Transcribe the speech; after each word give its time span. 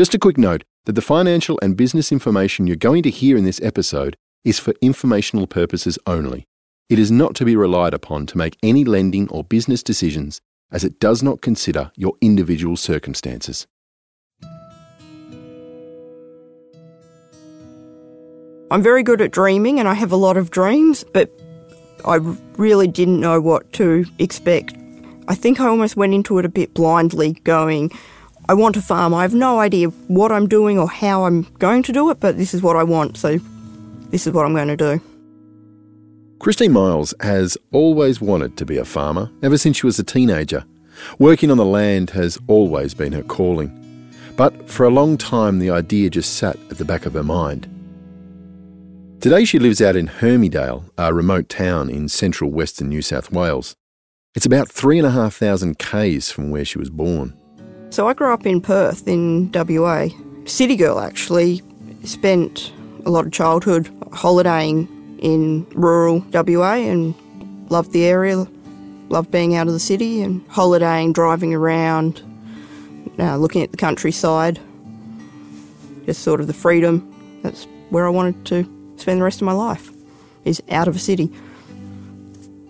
Just 0.00 0.14
a 0.14 0.18
quick 0.18 0.38
note 0.38 0.64
that 0.86 0.94
the 0.94 1.02
financial 1.02 1.58
and 1.60 1.76
business 1.76 2.10
information 2.10 2.66
you're 2.66 2.74
going 2.74 3.02
to 3.02 3.10
hear 3.10 3.36
in 3.36 3.44
this 3.44 3.60
episode 3.60 4.16
is 4.46 4.58
for 4.58 4.72
informational 4.80 5.46
purposes 5.46 5.98
only. 6.06 6.46
It 6.88 6.98
is 6.98 7.10
not 7.10 7.34
to 7.34 7.44
be 7.44 7.54
relied 7.54 7.92
upon 7.92 8.24
to 8.28 8.38
make 8.38 8.56
any 8.62 8.82
lending 8.82 9.28
or 9.28 9.44
business 9.44 9.82
decisions 9.82 10.40
as 10.72 10.84
it 10.84 11.00
does 11.00 11.22
not 11.22 11.42
consider 11.42 11.92
your 11.96 12.14
individual 12.22 12.78
circumstances. 12.78 13.66
I'm 18.70 18.82
very 18.82 19.02
good 19.02 19.20
at 19.20 19.32
dreaming 19.32 19.78
and 19.78 19.86
I 19.86 19.92
have 19.92 20.12
a 20.12 20.16
lot 20.16 20.38
of 20.38 20.50
dreams, 20.50 21.04
but 21.12 21.30
I 22.06 22.14
really 22.56 22.88
didn't 22.88 23.20
know 23.20 23.38
what 23.38 23.70
to 23.74 24.06
expect. 24.18 24.72
I 25.28 25.34
think 25.34 25.60
I 25.60 25.66
almost 25.66 25.94
went 25.94 26.14
into 26.14 26.38
it 26.38 26.46
a 26.46 26.48
bit 26.48 26.72
blindly, 26.72 27.34
going, 27.44 27.90
I 28.50 28.54
want 28.54 28.74
to 28.74 28.82
farm. 28.82 29.14
I 29.14 29.22
have 29.22 29.32
no 29.32 29.60
idea 29.60 29.90
what 30.08 30.32
I'm 30.32 30.48
doing 30.48 30.76
or 30.76 30.90
how 30.90 31.24
I'm 31.24 31.42
going 31.60 31.84
to 31.84 31.92
do 31.92 32.10
it, 32.10 32.18
but 32.18 32.36
this 32.36 32.52
is 32.52 32.62
what 32.62 32.74
I 32.74 32.82
want, 32.82 33.16
so 33.16 33.38
this 34.08 34.26
is 34.26 34.32
what 34.32 34.44
I'm 34.44 34.54
going 34.54 34.66
to 34.66 34.76
do. 34.76 35.00
Christine 36.40 36.72
Miles 36.72 37.14
has 37.20 37.56
always 37.70 38.20
wanted 38.20 38.56
to 38.56 38.66
be 38.66 38.76
a 38.76 38.84
farmer 38.84 39.30
ever 39.40 39.56
since 39.56 39.76
she 39.76 39.86
was 39.86 40.00
a 40.00 40.02
teenager. 40.02 40.64
Working 41.20 41.52
on 41.52 41.58
the 41.58 41.64
land 41.64 42.10
has 42.10 42.38
always 42.48 42.92
been 42.92 43.12
her 43.12 43.22
calling. 43.22 43.70
But 44.34 44.68
for 44.68 44.84
a 44.84 44.90
long 44.90 45.16
time, 45.16 45.60
the 45.60 45.70
idea 45.70 46.10
just 46.10 46.34
sat 46.34 46.56
at 46.72 46.78
the 46.78 46.84
back 46.84 47.06
of 47.06 47.12
her 47.12 47.22
mind. 47.22 47.68
Today, 49.20 49.44
she 49.44 49.60
lives 49.60 49.80
out 49.80 49.94
in 49.94 50.08
Hermidale, 50.08 50.90
a 50.98 51.14
remote 51.14 51.48
town 51.48 51.88
in 51.88 52.08
central 52.08 52.50
western 52.50 52.88
New 52.88 53.02
South 53.02 53.30
Wales. 53.30 53.76
It's 54.34 54.46
about 54.46 54.68
3,500 54.68 55.78
k's 55.78 56.32
from 56.32 56.50
where 56.50 56.64
she 56.64 56.78
was 56.78 56.90
born. 56.90 57.36
So 57.90 58.06
I 58.06 58.14
grew 58.14 58.32
up 58.32 58.46
in 58.46 58.60
Perth 58.60 59.08
in 59.08 59.50
WA. 59.52 60.08
City 60.44 60.76
girl, 60.76 61.00
actually. 61.00 61.60
Spent 62.04 62.72
a 63.04 63.10
lot 63.10 63.26
of 63.26 63.32
childhood 63.32 63.90
holidaying 64.12 64.88
in 65.20 65.66
rural 65.74 66.20
WA 66.32 66.74
and 66.74 67.14
loved 67.68 67.92
the 67.92 68.04
area, 68.04 68.46
loved 69.08 69.32
being 69.32 69.56
out 69.56 69.66
of 69.66 69.72
the 69.72 69.80
city 69.80 70.22
and 70.22 70.46
holidaying, 70.48 71.12
driving 71.12 71.52
around, 71.52 72.22
uh, 73.18 73.36
looking 73.36 73.62
at 73.62 73.72
the 73.72 73.76
countryside. 73.76 74.60
Just 76.06 76.22
sort 76.22 76.40
of 76.40 76.46
the 76.46 76.54
freedom. 76.54 77.40
That's 77.42 77.66
where 77.90 78.06
I 78.06 78.10
wanted 78.10 78.46
to 78.46 78.94
spend 78.98 79.20
the 79.20 79.24
rest 79.24 79.40
of 79.40 79.46
my 79.46 79.52
life, 79.52 79.90
is 80.44 80.62
out 80.70 80.86
of 80.86 80.94
a 80.94 81.00
city. 81.00 81.28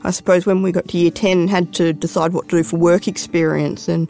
I 0.03 0.13
suppose 0.13 0.47
when 0.47 0.63
we 0.63 0.73
got 0.73 0.89
to 0.89 0.99
year 0.99 1.11
10 1.11 1.47
had 1.49 1.75
to 1.75 1.93
decide 1.93 2.33
what 2.33 2.49
to 2.49 2.57
do 2.57 2.63
for 2.63 2.79
work 2.79 3.07
experience 3.07 3.87
and 3.87 4.09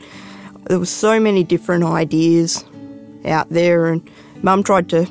there 0.71 0.79
were 0.79 0.87
so 0.87 1.19
many 1.19 1.43
different 1.43 1.83
ideas 1.83 2.65
out 3.25 3.51
there 3.51 3.87
and 3.87 4.09
mum 4.43 4.63
tried 4.63 4.89
to 4.89 5.05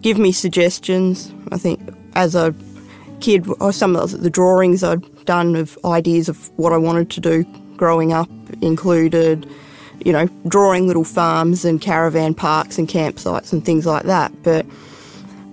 give 0.00 0.16
me 0.16 0.30
suggestions. 0.30 1.34
I 1.50 1.58
think 1.58 1.80
as 2.14 2.36
a 2.36 2.54
kid, 3.18 3.46
some 3.72 3.96
of 3.96 4.12
the 4.22 4.30
drawings 4.30 4.84
I'd 4.84 5.24
done 5.24 5.56
of 5.56 5.76
ideas 5.84 6.28
of 6.28 6.48
what 6.56 6.72
I 6.72 6.76
wanted 6.76 7.10
to 7.10 7.20
do 7.20 7.44
growing 7.76 8.12
up 8.12 8.30
included, 8.62 9.50
you 10.04 10.12
know, 10.12 10.28
drawing 10.46 10.86
little 10.86 11.02
farms 11.02 11.64
and 11.64 11.80
caravan 11.80 12.32
parks 12.32 12.78
and 12.78 12.86
campsites 12.86 13.52
and 13.52 13.64
things 13.64 13.86
like 13.86 14.04
that. 14.04 14.30
But 14.44 14.66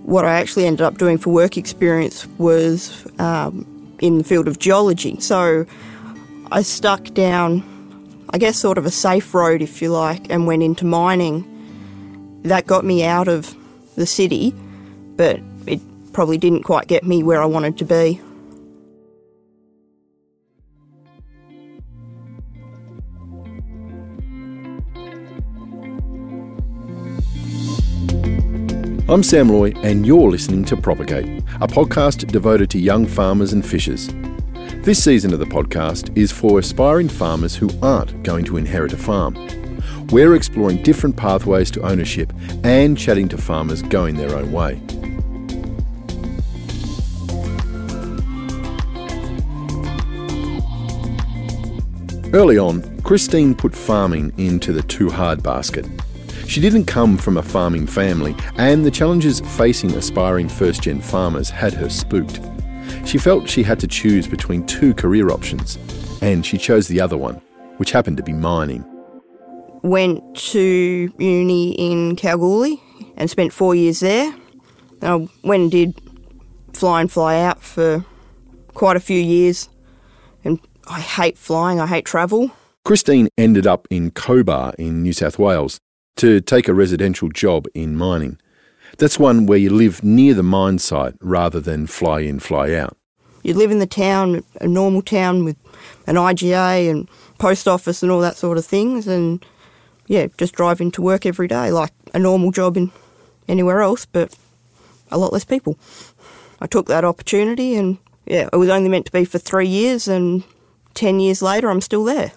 what 0.03 0.25
I 0.25 0.35
actually 0.35 0.67
ended 0.67 0.81
up 0.81 0.99
doing 0.99 1.17
for 1.17 1.31
work 1.31 1.57
experience 1.57 2.27
was 2.37 3.07
um, 3.17 3.65
in 3.99 4.19
the 4.19 4.23
field 4.23 4.47
of 4.47 4.59
geology. 4.59 5.19
So 5.19 5.65
I 6.51 6.61
stuck 6.61 7.05
down, 7.15 7.63
I 8.33 8.39
guess, 8.39 8.57
sort 8.57 8.79
of 8.79 8.87
a 8.87 8.91
safe 8.91 9.31
road, 9.35 9.61
if 9.61 9.79
you 9.79 9.91
like, 9.91 10.31
and 10.31 10.47
went 10.47 10.63
into 10.63 10.85
mining. 10.85 11.45
That 12.41 12.65
got 12.65 12.83
me 12.83 13.03
out 13.03 13.27
of 13.27 13.55
the 13.95 14.07
city, 14.07 14.55
but 15.15 15.39
it 15.67 15.79
probably 16.13 16.39
didn't 16.39 16.63
quite 16.63 16.87
get 16.87 17.03
me 17.03 17.21
where 17.21 17.43
I 17.43 17.45
wanted 17.45 17.77
to 17.77 17.85
be. 17.85 18.19
I'm 29.07 29.21
Sam 29.21 29.49
Loy, 29.49 29.73
and 29.83 30.07
you're 30.07 30.31
listening 30.31 30.65
to 30.65 30.75
Propagate, 30.75 31.43
a 31.61 31.67
podcast 31.67 32.31
devoted 32.31 32.71
to 32.71 32.79
young 32.79 33.05
farmers 33.05 33.53
and 33.53 33.63
fishers. 33.63 34.09
This 34.83 35.01
season 35.01 35.31
of 35.31 35.39
the 35.39 35.45
podcast 35.45 36.11
is 36.17 36.29
for 36.29 36.59
aspiring 36.59 37.07
farmers 37.07 37.55
who 37.55 37.69
aren't 37.81 38.21
going 38.21 38.43
to 38.43 38.57
inherit 38.57 38.91
a 38.91 38.97
farm. 38.97 39.33
We're 40.09 40.35
exploring 40.35 40.83
different 40.83 41.15
pathways 41.15 41.71
to 41.71 41.81
ownership 41.83 42.33
and 42.65 42.97
chatting 42.97 43.29
to 43.29 43.37
farmers 43.37 43.81
going 43.81 44.17
their 44.17 44.35
own 44.35 44.51
way. 44.51 44.81
Early 52.33 52.57
on, 52.57 52.83
Christine 53.03 53.55
put 53.55 53.73
farming 53.73 54.33
into 54.37 54.73
the 54.73 54.83
too 54.83 55.09
hard 55.09 55.41
basket. 55.41 55.87
She 56.45 56.59
didn't 56.59 56.87
come 56.87 57.17
from 57.17 57.37
a 57.37 57.41
farming 57.41 57.87
family, 57.87 58.35
and 58.57 58.85
the 58.85 58.91
challenges 58.91 59.39
facing 59.39 59.93
aspiring 59.93 60.49
first 60.49 60.81
gen 60.81 60.99
farmers 60.99 61.49
had 61.49 61.71
her 61.71 61.89
spooked. 61.89 62.41
She 63.05 63.17
felt 63.17 63.47
she 63.49 63.63
had 63.63 63.79
to 63.81 63.87
choose 63.87 64.27
between 64.27 64.65
two 64.65 64.93
career 64.93 65.29
options, 65.29 65.77
and 66.21 66.45
she 66.45 66.57
chose 66.57 66.87
the 66.87 66.99
other 67.01 67.17
one, 67.17 67.35
which 67.77 67.91
happened 67.91 68.17
to 68.17 68.23
be 68.23 68.33
mining. 68.33 68.83
Went 69.83 70.35
to 70.35 71.13
uni 71.17 71.71
in 71.73 72.15
Kalgoorlie 72.15 72.81
and 73.17 73.29
spent 73.29 73.53
four 73.53 73.75
years 73.75 73.99
there. 73.99 74.33
I 75.01 75.27
went 75.43 75.63
and 75.63 75.71
did 75.71 76.01
fly 76.73 77.01
and 77.01 77.11
fly 77.11 77.39
out 77.41 77.61
for 77.61 78.05
quite 78.73 78.97
a 78.97 79.01
few 79.01 79.19
years, 79.19 79.69
and 80.43 80.59
I 80.87 80.99
hate 80.99 81.37
flying, 81.37 81.79
I 81.79 81.87
hate 81.87 82.05
travel. 82.05 82.51
Christine 82.85 83.29
ended 83.37 83.67
up 83.67 83.87
in 83.89 84.11
Cobar 84.11 84.73
in 84.77 85.03
New 85.03 85.13
South 85.13 85.37
Wales, 85.37 85.79
to 86.15 86.41
take 86.41 86.67
a 86.67 86.73
residential 86.73 87.29
job 87.29 87.65
in 87.73 87.95
mining. 87.95 88.37
That's 88.97 89.19
one 89.19 89.45
where 89.45 89.57
you 89.57 89.69
live 89.69 90.03
near 90.03 90.33
the 90.33 90.43
mine 90.43 90.79
site 90.79 91.15
rather 91.19 91.59
than 91.59 91.87
fly 91.87 92.21
in, 92.21 92.39
fly 92.39 92.73
out. 92.73 92.95
You 93.43 93.53
live 93.53 93.71
in 93.71 93.79
the 93.79 93.87
town, 93.87 94.43
a 94.61 94.67
normal 94.67 95.01
town 95.01 95.43
with 95.43 95.57
an 96.07 96.15
IGA 96.15 96.89
and 96.89 97.09
post 97.39 97.67
office 97.67 98.01
and 98.01 98.11
all 98.11 98.21
that 98.21 98.37
sort 98.37 98.57
of 98.57 98.65
things, 98.65 99.07
and 99.07 99.43
yeah, 100.07 100.27
just 100.37 100.53
drive 100.53 100.79
into 100.79 101.01
work 101.01 101.25
every 101.25 101.47
day 101.47 101.71
like 101.71 101.91
a 102.13 102.19
normal 102.19 102.51
job 102.51 102.77
in 102.77 102.91
anywhere 103.47 103.81
else, 103.81 104.05
but 104.05 104.37
a 105.11 105.17
lot 105.17 105.33
less 105.33 105.43
people. 105.43 105.77
I 106.61 106.67
took 106.67 106.87
that 106.87 107.03
opportunity, 107.03 107.75
and 107.75 107.97
yeah, 108.25 108.47
it 108.53 108.55
was 108.55 108.69
only 108.69 108.89
meant 108.89 109.05
to 109.07 109.11
be 109.11 109.25
for 109.25 109.39
three 109.39 109.67
years, 109.67 110.07
and 110.07 110.43
10 110.93 111.19
years 111.19 111.41
later, 111.41 111.69
I'm 111.69 111.81
still 111.81 112.05
there. 112.05 112.31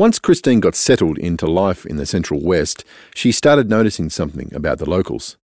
Once 0.00 0.18
Christine 0.18 0.60
got 0.60 0.74
settled 0.74 1.18
into 1.18 1.46
life 1.46 1.84
in 1.84 1.96
the 1.96 2.06
Central 2.06 2.40
West, 2.40 2.86
she 3.14 3.30
started 3.30 3.68
noticing 3.68 4.08
something 4.08 4.50
about 4.54 4.78
the 4.78 4.88
locals. 4.88 5.36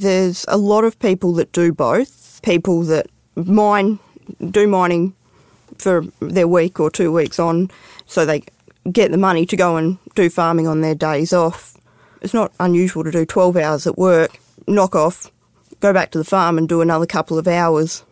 There's 0.00 0.44
a 0.48 0.56
lot 0.56 0.82
of 0.82 0.98
people 0.98 1.32
that 1.34 1.52
do 1.52 1.72
both. 1.72 2.42
People 2.42 2.82
that 2.82 3.06
mine, 3.36 4.00
do 4.50 4.66
mining 4.66 5.14
for 5.78 6.02
their 6.18 6.48
week 6.48 6.80
or 6.80 6.90
two 6.90 7.12
weeks 7.12 7.38
on, 7.38 7.70
so 8.06 8.26
they 8.26 8.42
get 8.90 9.12
the 9.12 9.16
money 9.16 9.46
to 9.46 9.56
go 9.56 9.76
and 9.76 9.98
do 10.16 10.28
farming 10.28 10.66
on 10.66 10.80
their 10.80 10.96
days 10.96 11.32
off. 11.32 11.76
It's 12.22 12.34
not 12.34 12.52
unusual 12.58 13.04
to 13.04 13.12
do 13.12 13.24
12 13.24 13.56
hours 13.56 13.86
at 13.86 13.96
work, 13.96 14.36
knock 14.66 14.96
off, 14.96 15.30
go 15.78 15.92
back 15.92 16.10
to 16.10 16.18
the 16.18 16.24
farm 16.24 16.58
and 16.58 16.68
do 16.68 16.80
another 16.80 17.06
couple 17.06 17.38
of 17.38 17.46
hours. 17.46 18.02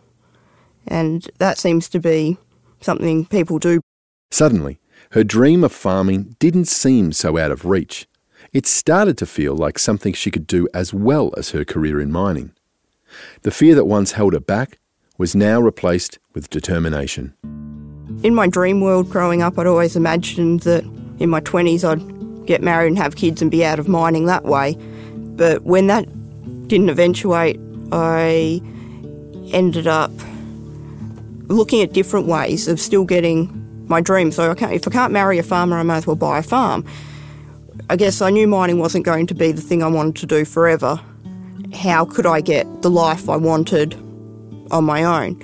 And 0.87 1.29
that 1.39 1.59
seems 1.59 1.89
to 1.89 1.99
be 1.99 2.39
something 2.81 3.27
people 3.27 3.59
do. 3.59 3.81
Suddenly, 4.31 4.80
her 5.13 5.25
dream 5.25 5.65
of 5.65 5.73
farming 5.73 6.37
didn't 6.39 6.67
seem 6.67 7.11
so 7.11 7.37
out 7.37 7.51
of 7.51 7.65
reach. 7.65 8.07
It 8.53 8.65
started 8.65 9.19
to 9.19 9.27
feel 9.27 9.57
like 9.57 9.77
something 9.77 10.13
she 10.13 10.31
could 10.31 10.47
do 10.47 10.69
as 10.73 10.95
well 10.95 11.33
as 11.37 11.51
her 11.51 11.65
career 11.65 12.01
in 12.01 12.13
mining. 12.13 12.53
The 13.43 13.51
fear 13.51 13.75
that 13.75 13.87
once 13.87 14.13
held 14.13 14.35
her 14.35 14.41
back 14.41 14.79
was 15.19 15.35
now 15.35 15.61
replaced 15.61 16.21
with 16.33 16.49
determination. 16.49 17.35
In 18.23 18.37
my 18.37 18.47
dream 18.47 18.81
world 18.81 19.11
growing 19.11 19.43
up, 19.43 19.59
I'd 19.59 19.67
always 19.67 19.97
imagined 19.97 20.61
that 20.61 20.85
in 21.19 21.29
my 21.29 21.41
20s 21.41 21.83
I'd 21.83 22.47
get 22.47 22.63
married 22.63 22.89
and 22.89 22.99
have 22.99 23.17
kids 23.17 23.43
and 23.43 23.51
be 23.51 23.65
out 23.65 23.81
of 23.81 23.89
mining 23.89 24.27
that 24.27 24.45
way. 24.45 24.77
But 25.15 25.65
when 25.65 25.89
that 25.89 26.07
didn't 26.69 26.89
eventuate, 26.89 27.59
I 27.91 28.61
ended 29.53 29.89
up 29.89 30.13
looking 31.49 31.83
at 31.83 31.93
different 31.93 32.29
ways 32.29 32.69
of 32.69 32.81
still 32.81 33.05
getting 33.05 33.60
my 33.91 34.01
dream. 34.01 34.33
So 34.33 34.51
I 34.51 34.73
if 34.73 34.89
I 34.89 34.91
can't 34.91 35.13
marry 35.13 35.39
a 35.39 35.43
farmer, 35.43 35.77
I 35.77 35.83
may 35.83 35.97
as 35.97 36.07
well 36.07 36.17
buy 36.17 36.39
a 36.39 36.43
farm. 36.43 36.87
I 37.91 37.97
guess 37.97 38.23
I 38.23 38.31
knew 38.31 38.47
mining 38.47 38.79
wasn't 38.79 39.05
going 39.05 39.27
to 39.27 39.35
be 39.35 39.53
the 39.53 39.61
thing 39.61 39.83
I 39.83 39.89
wanted 39.89 40.17
to 40.17 40.27
do 40.27 40.45
forever. 40.45 41.01
How 41.75 42.05
could 42.05 42.27
I 42.27 42.41
get 42.41 42.83
the 42.83 42.91
life 42.91 43.29
I 43.29 43.37
wanted 43.37 43.95
on 44.71 44.85
my 44.85 45.03
own? 45.05 45.41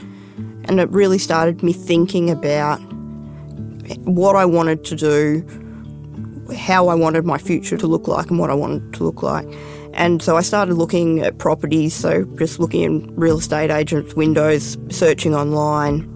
And 0.68 0.80
it 0.80 0.88
really 0.90 1.18
started 1.18 1.62
me 1.62 1.72
thinking 1.72 2.30
about 2.30 2.78
what 4.04 4.36
I 4.36 4.44
wanted 4.44 4.84
to 4.84 4.96
do, 4.96 6.54
how 6.56 6.88
I 6.88 6.94
wanted 6.94 7.24
my 7.24 7.38
future 7.38 7.76
to 7.76 7.86
look 7.86 8.08
like 8.08 8.30
and 8.30 8.38
what 8.38 8.50
I 8.50 8.54
wanted 8.54 8.92
to 8.94 9.04
look 9.04 9.22
like. 9.22 9.46
And 9.94 10.22
so 10.22 10.36
I 10.36 10.42
started 10.42 10.74
looking 10.74 11.20
at 11.20 11.38
properties, 11.38 11.94
so 11.94 12.24
just 12.36 12.58
looking 12.58 12.82
in 12.82 13.16
real 13.16 13.38
estate 13.38 13.70
agents' 13.70 14.14
windows, 14.14 14.76
searching 14.90 15.34
online. 15.34 16.15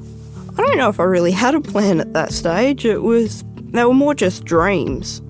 I 0.60 0.64
don't 0.64 0.76
know 0.76 0.90
if 0.90 1.00
I 1.00 1.04
really 1.04 1.32
had 1.32 1.54
a 1.54 1.60
plan 1.62 2.00
at 2.00 2.12
that 2.12 2.34
stage. 2.34 2.84
It 2.84 2.98
was, 2.98 3.42
they 3.72 3.82
were 3.82 3.94
more 3.94 4.14
just 4.14 4.44
dreams. 4.44 5.22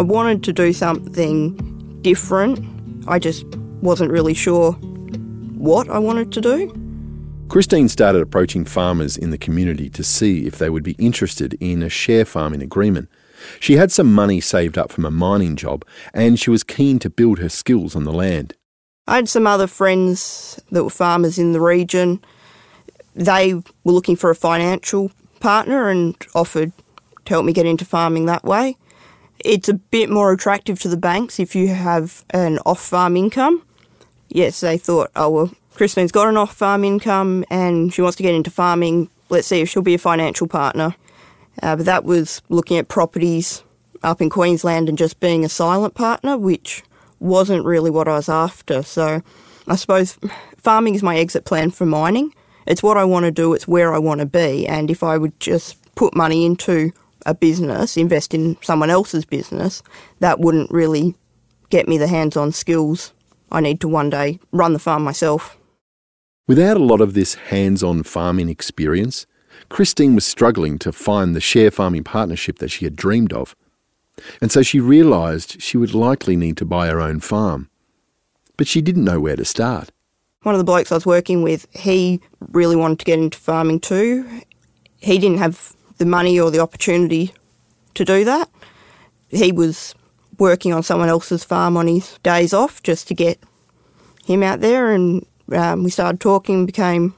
I 0.00 0.02
wanted 0.02 0.42
to 0.42 0.52
do 0.52 0.72
something 0.72 2.00
different. 2.02 2.58
I 3.06 3.20
just 3.20 3.46
wasn't 3.82 4.10
really 4.10 4.34
sure 4.34 4.72
what 4.72 5.88
I 5.88 6.00
wanted 6.00 6.32
to 6.32 6.40
do. 6.40 7.46
Christine 7.48 7.88
started 7.88 8.20
approaching 8.20 8.64
farmers 8.64 9.16
in 9.16 9.30
the 9.30 9.38
community 9.38 9.88
to 9.90 10.02
see 10.02 10.44
if 10.44 10.58
they 10.58 10.70
would 10.70 10.82
be 10.82 10.96
interested 10.98 11.54
in 11.60 11.80
a 11.80 11.88
share 11.88 12.24
farming 12.24 12.60
agreement. 12.60 13.08
She 13.60 13.76
had 13.76 13.92
some 13.92 14.12
money 14.12 14.40
saved 14.40 14.76
up 14.76 14.90
from 14.90 15.04
a 15.04 15.10
mining 15.12 15.54
job 15.54 15.84
and 16.12 16.36
she 16.36 16.50
was 16.50 16.64
keen 16.64 16.98
to 16.98 17.08
build 17.08 17.38
her 17.38 17.48
skills 17.48 17.94
on 17.94 18.02
the 18.02 18.12
land. 18.12 18.54
I 19.06 19.14
had 19.16 19.28
some 19.28 19.46
other 19.46 19.68
friends 19.68 20.60
that 20.72 20.82
were 20.82 20.90
farmers 20.90 21.38
in 21.38 21.52
the 21.52 21.60
region. 21.60 22.24
They 23.14 23.54
were 23.54 23.92
looking 23.92 24.16
for 24.16 24.30
a 24.30 24.34
financial 24.34 25.10
partner 25.40 25.88
and 25.88 26.16
offered 26.34 26.72
to 27.24 27.30
help 27.30 27.44
me 27.44 27.52
get 27.52 27.66
into 27.66 27.84
farming 27.84 28.26
that 28.26 28.44
way. 28.44 28.76
It's 29.38 29.68
a 29.68 29.74
bit 29.74 30.10
more 30.10 30.32
attractive 30.32 30.78
to 30.80 30.88
the 30.88 30.96
banks 30.96 31.38
if 31.38 31.54
you 31.54 31.68
have 31.68 32.24
an 32.30 32.58
off 32.64 32.80
farm 32.80 33.16
income. 33.16 33.62
Yes, 34.28 34.60
they 34.60 34.78
thought, 34.78 35.10
oh, 35.16 35.30
well, 35.30 35.50
Christine's 35.74 36.12
got 36.12 36.28
an 36.28 36.36
off 36.36 36.54
farm 36.54 36.84
income 36.84 37.44
and 37.50 37.92
she 37.92 38.00
wants 38.00 38.16
to 38.16 38.22
get 38.22 38.34
into 38.34 38.50
farming. 38.50 39.10
Let's 39.28 39.46
see 39.46 39.60
if 39.60 39.68
she'll 39.68 39.82
be 39.82 39.94
a 39.94 39.98
financial 39.98 40.46
partner. 40.46 40.94
Uh, 41.62 41.76
but 41.76 41.86
that 41.86 42.04
was 42.04 42.42
looking 42.48 42.78
at 42.78 42.88
properties 42.88 43.62
up 44.02 44.20
in 44.20 44.30
Queensland 44.30 44.88
and 44.88 44.98
just 44.98 45.20
being 45.20 45.44
a 45.44 45.48
silent 45.48 45.94
partner, 45.94 46.36
which 46.36 46.82
wasn't 47.20 47.64
really 47.64 47.90
what 47.90 48.08
I 48.08 48.16
was 48.16 48.28
after. 48.28 48.82
So 48.82 49.22
I 49.66 49.76
suppose 49.76 50.18
farming 50.58 50.94
is 50.94 51.02
my 51.02 51.16
exit 51.16 51.44
plan 51.44 51.70
for 51.70 51.86
mining. 51.86 52.34
It's 52.66 52.82
what 52.82 52.96
I 52.96 53.04
want 53.04 53.24
to 53.24 53.30
do, 53.30 53.54
it's 53.54 53.68
where 53.68 53.94
I 53.94 53.98
want 53.98 54.20
to 54.20 54.26
be. 54.26 54.66
And 54.66 54.90
if 54.90 55.02
I 55.02 55.18
would 55.18 55.38
just 55.40 55.76
put 55.94 56.16
money 56.16 56.44
into 56.44 56.92
a 57.26 57.34
business, 57.34 57.96
invest 57.96 58.34
in 58.34 58.56
someone 58.60 58.90
else's 58.90 59.24
business, 59.24 59.82
that 60.20 60.40
wouldn't 60.40 60.70
really 60.70 61.14
get 61.70 61.88
me 61.88 61.98
the 61.98 62.08
hands 62.08 62.36
on 62.36 62.52
skills 62.52 63.12
I 63.50 63.60
need 63.60 63.80
to 63.82 63.88
one 63.88 64.10
day 64.10 64.40
run 64.52 64.72
the 64.72 64.78
farm 64.78 65.04
myself. 65.04 65.56
Without 66.46 66.76
a 66.76 66.84
lot 66.84 67.00
of 67.00 67.14
this 67.14 67.34
hands 67.34 67.82
on 67.82 68.02
farming 68.02 68.48
experience, 68.48 69.26
Christine 69.68 70.14
was 70.14 70.26
struggling 70.26 70.78
to 70.80 70.92
find 70.92 71.34
the 71.34 71.40
share 71.40 71.70
farming 71.70 72.04
partnership 72.04 72.58
that 72.58 72.70
she 72.70 72.84
had 72.84 72.96
dreamed 72.96 73.32
of. 73.32 73.54
And 74.40 74.52
so 74.52 74.62
she 74.62 74.80
realised 74.80 75.62
she 75.62 75.76
would 75.76 75.94
likely 75.94 76.36
need 76.36 76.56
to 76.58 76.64
buy 76.64 76.88
her 76.88 77.00
own 77.00 77.20
farm. 77.20 77.70
But 78.56 78.66
she 78.66 78.82
didn't 78.82 79.04
know 79.04 79.20
where 79.20 79.36
to 79.36 79.44
start. 79.44 79.90
One 80.44 80.54
of 80.54 80.58
the 80.58 80.64
blokes 80.64 80.92
I 80.92 80.94
was 80.94 81.06
working 81.06 81.42
with, 81.42 81.66
he 81.74 82.20
really 82.52 82.76
wanted 82.76 82.98
to 82.98 83.04
get 83.06 83.18
into 83.18 83.38
farming 83.38 83.80
too. 83.80 84.42
He 84.98 85.18
didn't 85.18 85.38
have 85.38 85.74
the 85.96 86.04
money 86.04 86.38
or 86.38 86.50
the 86.50 86.60
opportunity 86.60 87.32
to 87.94 88.04
do 88.04 88.24
that. 88.24 88.50
He 89.28 89.52
was 89.52 89.94
working 90.38 90.74
on 90.74 90.82
someone 90.82 91.08
else's 91.08 91.44
farm 91.44 91.78
on 91.78 91.86
his 91.86 92.18
days 92.22 92.52
off 92.52 92.82
just 92.82 93.08
to 93.08 93.14
get 93.14 93.38
him 94.26 94.42
out 94.42 94.60
there, 94.60 94.92
and 94.92 95.24
um, 95.50 95.82
we 95.82 95.90
started 95.90 96.20
talking, 96.20 96.66
became 96.66 97.14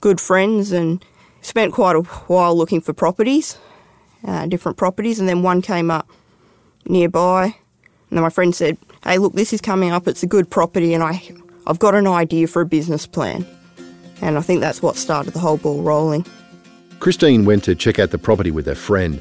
good 0.00 0.18
friends, 0.18 0.72
and 0.72 1.04
spent 1.42 1.74
quite 1.74 1.96
a 1.96 2.00
while 2.00 2.56
looking 2.56 2.80
for 2.80 2.94
properties, 2.94 3.58
uh, 4.26 4.46
different 4.46 4.78
properties, 4.78 5.20
and 5.20 5.28
then 5.28 5.42
one 5.42 5.60
came 5.60 5.90
up 5.90 6.08
nearby. 6.86 7.44
And 8.08 8.16
then 8.16 8.22
my 8.22 8.30
friend 8.30 8.54
said, 8.54 8.78
"Hey, 9.04 9.18
look, 9.18 9.34
this 9.34 9.52
is 9.52 9.60
coming 9.60 9.90
up. 9.90 10.08
It's 10.08 10.22
a 10.22 10.26
good 10.26 10.48
property, 10.48 10.94
and 10.94 11.02
I, 11.02 11.22
I've 11.66 11.78
got 11.78 11.94
an 11.94 12.06
idea 12.06 12.46
for 12.46 12.62
a 12.62 12.66
business 12.66 13.06
plan." 13.06 13.46
And 14.20 14.38
I 14.38 14.40
think 14.40 14.60
that's 14.60 14.82
what 14.82 14.96
started 14.96 15.32
the 15.34 15.40
whole 15.40 15.56
ball 15.56 15.82
rolling. 15.82 16.24
Christine 17.00 17.44
went 17.44 17.64
to 17.64 17.74
check 17.74 17.98
out 17.98 18.10
the 18.10 18.18
property 18.18 18.50
with 18.50 18.66
her 18.66 18.74
friend. 18.74 19.20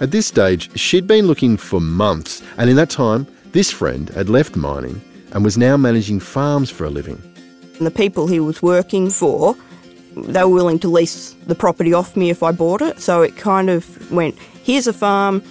At 0.00 0.10
this 0.10 0.26
stage, 0.26 0.70
she'd 0.78 1.06
been 1.06 1.26
looking 1.26 1.56
for 1.56 1.80
months, 1.80 2.42
and 2.56 2.68
in 2.68 2.76
that 2.76 2.90
time, 2.90 3.26
this 3.52 3.70
friend 3.70 4.08
had 4.10 4.28
left 4.28 4.56
mining 4.56 5.00
and 5.32 5.44
was 5.44 5.56
now 5.56 5.76
managing 5.76 6.20
farms 6.20 6.70
for 6.70 6.84
a 6.84 6.90
living. 6.90 7.22
And 7.78 7.86
the 7.86 7.90
people 7.90 8.26
he 8.26 8.40
was 8.40 8.62
working 8.62 9.10
for 9.10 9.56
they 10.16 10.42
were 10.42 10.50
willing 10.50 10.78
to 10.80 10.88
lease 10.88 11.34
the 11.46 11.54
property 11.54 11.92
off 11.92 12.16
me 12.16 12.30
if 12.30 12.42
I 12.42 12.52
bought 12.52 12.82
it. 12.82 13.00
So 13.00 13.22
it 13.22 13.36
kind 13.36 13.70
of 13.70 14.10
went 14.10 14.36
here's 14.62 14.86
a 14.86 14.92
farm, 14.92 15.42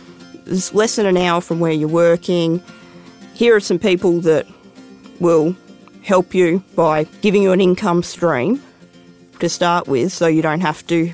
it's 0.45 0.73
less 0.73 0.95
than 0.95 1.05
an 1.05 1.17
hour 1.17 1.41
from 1.41 1.59
where 1.59 1.71
you're 1.71 1.89
working. 1.89 2.61
Here 3.33 3.55
are 3.55 3.59
some 3.59 3.79
people 3.79 4.19
that 4.21 4.47
will 5.19 5.55
help 6.03 6.33
you 6.33 6.63
by 6.75 7.03
giving 7.21 7.43
you 7.43 7.51
an 7.51 7.61
income 7.61 8.03
stream 8.03 8.61
to 9.39 9.49
start 9.49 9.87
with 9.87 10.11
so 10.11 10.27
you 10.27 10.41
don't 10.41 10.61
have 10.61 10.85
to 10.87 11.13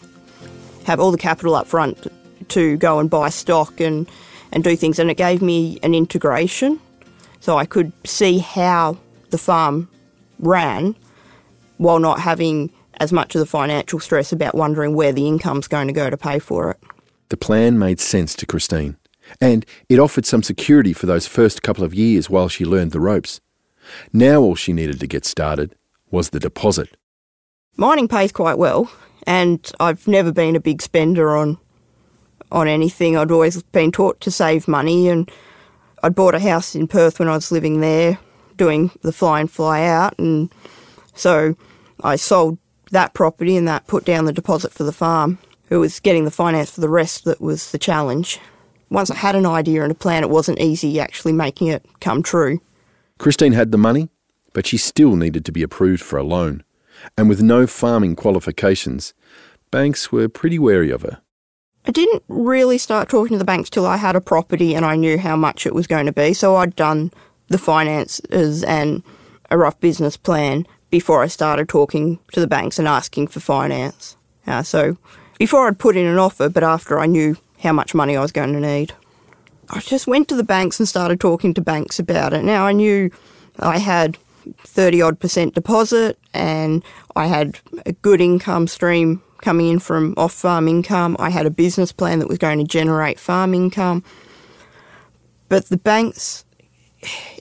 have 0.85 0.99
all 0.99 1.11
the 1.11 1.17
capital 1.17 1.55
up 1.55 1.67
front 1.67 2.07
to 2.49 2.77
go 2.77 2.99
and 2.99 3.09
buy 3.09 3.29
stock 3.29 3.79
and, 3.79 4.09
and 4.51 4.63
do 4.63 4.75
things. 4.75 4.99
And 4.99 5.09
it 5.09 5.17
gave 5.17 5.41
me 5.41 5.79
an 5.83 5.95
integration 5.95 6.79
so 7.39 7.57
I 7.57 7.65
could 7.65 7.91
see 8.05 8.39
how 8.39 8.97
the 9.29 9.37
farm 9.37 9.89
ran 10.39 10.95
while 11.77 11.99
not 11.99 12.19
having 12.19 12.71
as 12.99 13.11
much 13.11 13.35
of 13.35 13.39
the 13.39 13.45
financial 13.45 13.99
stress 13.99 14.31
about 14.31 14.55
wondering 14.55 14.95
where 14.95 15.11
the 15.11 15.27
income's 15.27 15.67
going 15.67 15.87
to 15.87 15.93
go 15.93 16.09
to 16.09 16.17
pay 16.17 16.39
for 16.39 16.71
it. 16.71 16.79
The 17.29 17.37
plan 17.37 17.77
made 17.77 17.99
sense 17.99 18.35
to 18.35 18.45
Christine, 18.45 18.97
and 19.41 19.65
it 19.89 19.99
offered 19.99 20.25
some 20.25 20.43
security 20.43 20.93
for 20.93 21.05
those 21.05 21.27
first 21.27 21.63
couple 21.63 21.83
of 21.83 21.93
years 21.93 22.29
while 22.29 22.47
she 22.47 22.63
learned 22.63 22.91
the 22.91 22.99
ropes. 22.99 23.41
Now 24.13 24.41
all 24.41 24.55
she 24.55 24.73
needed 24.73 24.99
to 24.99 25.07
get 25.07 25.25
started 25.25 25.75
was 26.11 26.29
the 26.29 26.39
deposit. 26.39 26.95
Mining 27.77 28.07
pays 28.07 28.31
quite 28.31 28.57
well, 28.57 28.89
and 29.27 29.71
I've 29.79 30.07
never 30.07 30.31
been 30.31 30.55
a 30.55 30.61
big 30.61 30.81
spender 30.81 31.35
on 31.35 31.57
on 32.51 32.67
anything. 32.67 33.17
I'd 33.17 33.31
always 33.31 33.61
been 33.63 33.91
taught 33.91 34.21
to 34.21 34.31
save 34.31 34.67
money, 34.67 35.09
and 35.09 35.29
I'd 36.03 36.15
bought 36.15 36.35
a 36.35 36.39
house 36.39 36.75
in 36.75 36.87
Perth 36.87 37.19
when 37.19 37.27
I 37.27 37.33
was 37.33 37.51
living 37.51 37.81
there, 37.81 38.19
doing 38.55 38.91
the 39.01 39.11
fly 39.11 39.41
in 39.41 39.47
fly 39.47 39.83
out, 39.83 40.17
and 40.19 40.53
so 41.13 41.55
I 42.03 42.15
sold 42.15 42.57
that 42.91 43.13
property 43.13 43.57
and 43.57 43.67
that 43.67 43.87
put 43.87 44.05
down 44.05 44.25
the 44.25 44.33
deposit 44.33 44.71
for 44.71 44.83
the 44.83 44.91
farm. 44.91 45.39
It 45.69 45.77
was 45.77 45.99
getting 45.99 46.25
the 46.25 46.31
finance 46.31 46.71
for 46.71 46.81
the 46.81 46.89
rest 46.89 47.25
that 47.25 47.41
was 47.41 47.71
the 47.71 47.79
challenge. 47.79 48.39
Once 48.89 49.09
I 49.09 49.15
had 49.15 49.35
an 49.35 49.45
idea 49.45 49.81
and 49.81 49.91
a 49.91 49.95
plan, 49.95 50.23
it 50.23 50.29
wasn't 50.29 50.59
easy 50.59 50.99
actually 50.99 51.33
making 51.33 51.67
it 51.67 51.83
come 51.99 52.21
true. 52.21 52.61
Christine 53.17 53.53
had 53.53 53.71
the 53.71 53.77
money, 53.77 54.09
but 54.53 54.65
she 54.65 54.77
still 54.77 55.15
needed 55.15 55.45
to 55.45 55.51
be 55.51 55.63
approved 55.63 56.03
for 56.03 56.17
a 56.17 56.23
loan. 56.23 56.63
And 57.17 57.29
with 57.29 57.41
no 57.41 57.67
farming 57.67 58.15
qualifications, 58.15 59.13
banks 59.71 60.11
were 60.11 60.29
pretty 60.29 60.59
wary 60.59 60.91
of 60.91 61.01
her. 61.01 61.21
I 61.87 61.91
didn't 61.91 62.23
really 62.27 62.77
start 62.77 63.09
talking 63.09 63.33
to 63.33 63.37
the 63.37 63.45
banks 63.45 63.69
till 63.69 63.85
I 63.85 63.97
had 63.97 64.15
a 64.15 64.21
property 64.21 64.73
and 64.73 64.85
I 64.85 64.95
knew 64.95 65.19
how 65.19 65.35
much 65.35 65.65
it 65.65 65.75
was 65.75 65.87
going 65.87 66.07
to 66.07 66.11
be. 66.11 66.33
So 66.33 66.55
I'd 66.55 66.75
done 66.75 67.11
the 67.49 67.57
finances 67.57 68.63
and 68.63 69.03
a 69.51 69.57
rough 69.57 69.79
business 69.79 70.17
plan 70.17 70.65
before 70.89 71.21
I 71.21 71.27
started 71.27 71.69
talking 71.69 72.19
to 72.33 72.39
the 72.39 72.47
banks 72.47 72.79
and 72.79 72.87
asking 72.87 73.27
for 73.27 73.39
finance. 73.39 74.17
Uh, 74.47 74.63
so 74.63 74.97
before 75.37 75.67
I'd 75.67 75.77
put 75.77 75.95
in 75.95 76.07
an 76.07 76.17
offer, 76.17 76.49
but 76.49 76.63
after 76.63 76.99
I 76.99 77.05
knew 77.05 77.37
how 77.59 77.73
much 77.73 77.93
money 77.93 78.17
I 78.17 78.21
was 78.21 78.31
going 78.31 78.53
to 78.53 78.59
need. 78.59 78.93
I 79.69 79.79
just 79.79 80.07
went 80.07 80.27
to 80.29 80.35
the 80.35 80.43
banks 80.43 80.79
and 80.79 80.87
started 80.87 81.19
talking 81.19 81.53
to 81.55 81.61
banks 81.61 81.99
about 81.99 82.33
it. 82.33 82.43
Now 82.43 82.65
I 82.65 82.71
knew 82.71 83.09
I 83.59 83.77
had 83.77 84.17
30 84.59 85.01
odd 85.01 85.19
percent 85.19 85.55
deposit 85.55 86.19
and 86.33 86.83
I 87.15 87.27
had 87.27 87.57
a 87.85 87.93
good 87.93 88.21
income 88.21 88.67
stream 88.67 89.21
coming 89.41 89.67
in 89.67 89.79
from 89.79 90.13
off 90.17 90.33
farm 90.33 90.67
income. 90.67 91.15
I 91.19 91.29
had 91.29 91.45
a 91.45 91.51
business 91.51 91.91
plan 91.91 92.19
that 92.19 92.27
was 92.27 92.37
going 92.37 92.57
to 92.59 92.65
generate 92.65 93.19
farm 93.19 93.53
income. 93.53 94.03
But 95.49 95.65
the 95.69 95.77
banks, 95.77 96.45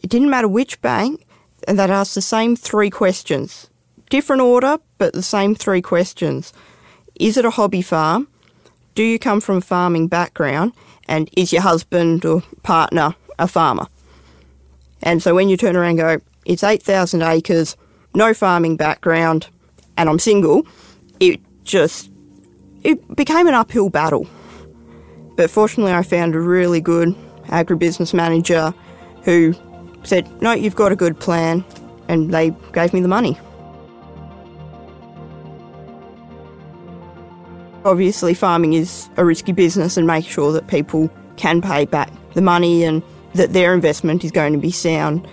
it 0.03 0.11
didn't 0.11 0.31
matter 0.31 0.49
which 0.49 0.81
bank, 0.83 1.27
and 1.67 1.79
that 1.79 1.91
asked 1.91 2.15
the 2.15 2.21
same 2.21 2.57
three 2.57 2.91
questions. 2.91 3.71
Different 4.11 4.43
order, 4.43 4.79
but 4.99 5.15
the 5.15 5.23
same 5.23 5.55
three 5.55 5.81
questions. 5.81 6.53
Is 7.15 7.37
it 7.37 7.47
a 7.47 7.51
hobby 7.51 7.81
farm? 7.81 8.29
Do 8.95 9.03
you 9.03 9.19
come 9.19 9.41
from 9.41 9.57
a 9.57 9.63
farming 9.63 10.09
background? 10.09 10.73
And 11.09 11.29
is 11.37 11.53
your 11.53 11.63
husband 11.63 12.25
or 12.25 12.43
partner 12.63 13.15
a 13.39 13.47
farmer? 13.47 13.87
And 15.03 15.23
so 15.23 15.35
when 15.35 15.49
you 15.49 15.57
turn 15.57 15.77
around 15.77 15.91
and 15.91 15.99
go, 15.99 16.19
it's 16.47 16.65
8,000 16.65 17.23
acres, 17.23 17.77
no 18.15 18.33
farming 18.35 18.77
background, 18.77 19.49
and 19.97 20.09
I'm 20.09 20.19
single, 20.19 20.67
it 21.21 21.41
just 21.65 22.11
it 22.83 23.17
became 23.17 23.47
an 23.47 23.55
uphill 23.55 23.89
battle. 23.89 24.27
But 25.37 25.51
fortunately, 25.51 25.93
I 25.93 26.03
found 26.03 26.35
a 26.35 26.41
really 26.41 26.81
good 26.81 27.15
agribusiness 27.47 28.15
manager 28.15 28.73
who 29.23 29.55
said, 30.05 30.31
No, 30.41 30.53
you've 30.53 30.77
got 30.77 30.93
a 30.93 30.97
good 30.97 31.19
plan, 31.19 31.65
and 32.09 32.33
they 32.33 32.55
gave 32.73 32.93
me 32.93 33.01
the 33.01 33.09
money. 33.09 33.39
Obviously, 37.85 38.35
farming 38.35 38.73
is 38.73 39.09
a 39.17 39.25
risky 39.25 39.53
business, 39.53 39.97
and 39.97 40.07
make 40.07 40.25
sure 40.25 40.53
that 40.53 40.69
people 40.69 41.11
can 41.37 41.61
pay 41.61 41.85
back 41.85 42.11
the 42.35 42.43
money 42.43 42.85
and 42.85 43.03
that 43.35 43.53
their 43.53 43.75
investment 43.75 44.25
is 44.25 44.31
going 44.31 44.53
to 44.53 44.59
be 44.59 44.71
sound. 44.71 45.27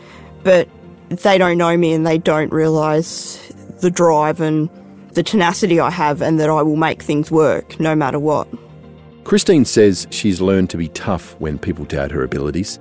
But 0.44 0.68
they 1.10 1.38
don't 1.38 1.58
know 1.58 1.78
me 1.78 1.94
and 1.94 2.06
they 2.06 2.18
don't 2.18 2.52
realise 2.52 3.38
the 3.80 3.92
drive 3.92 4.42
and 4.42 4.70
the 5.14 5.24
tenacity 5.24 5.80
I 5.80 5.90
have 5.90 6.22
and 6.22 6.40
that 6.40 6.50
I 6.50 6.62
will 6.62 6.78
make 6.78 7.02
things 7.02 7.30
work 7.30 7.80
no 7.80 7.96
matter 7.96 8.20
what. 8.20 8.48
Christine 9.24 9.66
says 9.66 10.08
she's 10.10 10.42
learned 10.42 10.70
to 10.72 10.78
be 10.78 10.88
tough 10.90 11.36
when 11.40 11.60
people 11.60 11.86
doubt 11.86 12.12
her 12.12 12.24
abilities. 12.24 12.80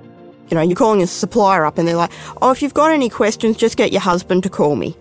You 0.49 0.55
know, 0.55 0.61
you're 0.61 0.75
calling 0.75 1.01
a 1.01 1.07
supplier 1.07 1.65
up 1.65 1.77
and 1.77 1.87
they're 1.87 1.95
like, 1.95 2.11
oh, 2.41 2.51
if 2.51 2.61
you've 2.61 2.73
got 2.73 2.91
any 2.91 3.09
questions, 3.09 3.57
just 3.57 3.77
get 3.77 3.91
your 3.91 4.01
husband 4.01 4.43
to 4.43 4.49
call 4.49 4.75
me. 4.75 4.97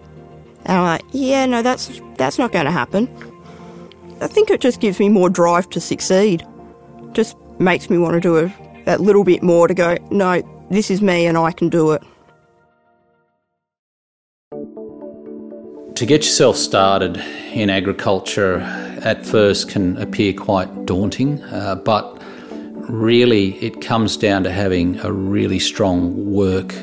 And 0.64 0.76
I'm 0.76 0.84
like, 0.84 1.02
yeah, 1.12 1.46
no, 1.46 1.62
that's, 1.62 2.00
that's 2.16 2.38
not 2.38 2.52
going 2.52 2.66
to 2.66 2.70
happen. 2.70 3.08
I 4.22 4.26
think 4.26 4.50
it 4.50 4.60
just 4.60 4.80
gives 4.80 4.98
me 4.98 5.08
more 5.08 5.30
drive 5.30 5.70
to 5.70 5.80
succeed. 5.80 6.46
Just 7.12 7.36
makes 7.58 7.88
me 7.88 7.96
want 7.96 8.14
to 8.14 8.20
do 8.20 8.36
a, 8.36 8.52
that 8.84 9.00
little 9.00 9.24
bit 9.24 9.42
more 9.42 9.66
to 9.66 9.72
go, 9.72 9.96
no, 10.10 10.42
this 10.70 10.90
is 10.90 11.00
me 11.00 11.26
and 11.26 11.38
I 11.38 11.52
can 11.52 11.70
do 11.70 11.92
it. 11.92 12.02
To 15.94 16.06
get 16.06 16.24
yourself 16.24 16.56
started 16.56 17.16
in 17.52 17.70
agriculture 17.70 18.60
at 19.02 19.24
first 19.24 19.70
can 19.70 19.96
appear 19.96 20.34
quite 20.34 20.86
daunting, 20.86 21.42
uh, 21.44 21.76
but 21.76 22.22
really 22.90 23.54
it 23.64 23.80
comes 23.80 24.16
down 24.16 24.42
to 24.44 24.52
having 24.52 24.98
a 25.00 25.12
really 25.12 25.58
strong 25.58 26.30
work 26.30 26.74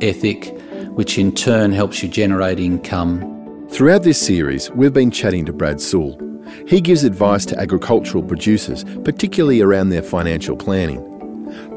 ethic, 0.00 0.56
which 0.90 1.18
in 1.18 1.32
turn 1.34 1.70
helps 1.70 2.02
you 2.02 2.08
generate 2.08 2.58
income. 2.58 3.68
Throughout 3.70 4.02
this 4.02 4.20
series, 4.20 4.70
we've 4.72 4.92
been 4.92 5.12
chatting 5.12 5.44
to 5.46 5.52
Brad 5.52 5.80
Sewell. 5.80 6.29
He 6.66 6.80
gives 6.80 7.04
advice 7.04 7.44
to 7.46 7.58
agricultural 7.58 8.22
producers, 8.22 8.84
particularly 9.04 9.60
around 9.60 9.90
their 9.90 10.02
financial 10.02 10.56
planning. 10.56 11.06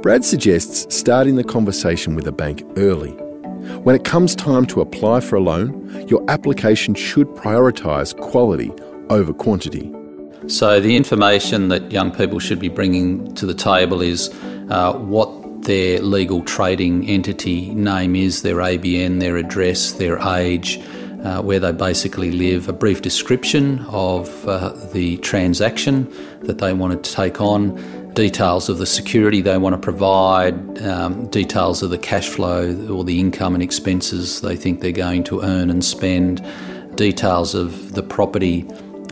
Brad 0.01 0.23
suggests 0.23 0.93
starting 0.95 1.35
the 1.35 1.43
conversation 1.43 2.15
with 2.15 2.27
a 2.27 2.31
bank 2.31 2.63
early 2.75 3.17
when 3.83 3.95
it 3.95 4.03
comes 4.03 4.35
time 4.35 4.65
to 4.67 4.81
apply 4.81 5.21
for 5.21 5.37
a 5.37 5.39
loan, 5.39 6.05
your 6.09 6.23
application 6.29 6.95
should 6.95 7.27
prioritise 7.29 8.15
quality 8.19 8.73
over 9.09 9.33
quantity. 9.33 9.89
So, 10.47 10.81
the 10.81 10.97
information 10.97 11.69
that 11.69 11.89
young 11.89 12.11
people 12.11 12.39
should 12.39 12.59
be 12.59 12.67
bringing 12.67 13.33
to 13.35 13.45
the 13.45 13.53
table 13.53 14.01
is 14.01 14.29
uh, 14.69 14.93
what 14.93 15.63
their 15.63 16.01
legal 16.01 16.43
trading 16.43 17.07
entity 17.07 17.73
name 17.73 18.17
is, 18.17 18.41
their 18.41 18.57
ABN, 18.57 19.21
their 19.21 19.37
address, 19.37 19.93
their 19.93 20.19
age, 20.19 20.81
uh, 21.23 21.41
where 21.41 21.59
they 21.59 21.71
basically 21.71 22.31
live, 22.31 22.67
a 22.67 22.73
brief 22.73 23.01
description 23.01 23.79
of 23.87 24.47
uh, 24.47 24.69
the 24.91 25.17
transaction 25.17 26.11
that 26.41 26.57
they 26.57 26.73
wanted 26.73 27.03
to 27.03 27.13
take 27.13 27.39
on, 27.39 27.75
details 28.13 28.69
of 28.69 28.77
the 28.77 28.85
security 28.85 29.41
they 29.41 29.57
want 29.57 29.73
to 29.73 29.79
provide, 29.79 30.81
um, 30.83 31.25
details 31.27 31.81
of 31.81 31.89
the 31.89 31.97
cash 31.97 32.27
flow 32.27 32.75
or 32.87 33.03
the 33.03 33.19
income 33.19 33.53
and 33.53 33.63
expenses 33.63 34.41
they 34.41 34.55
think 34.55 34.81
they're 34.81 34.91
going 34.91 35.23
to 35.23 35.41
earn 35.41 35.69
and 35.69 35.83
spend, 35.83 36.45
details 36.95 37.55
of 37.55 37.93
the 37.93 38.03
property 38.03 38.65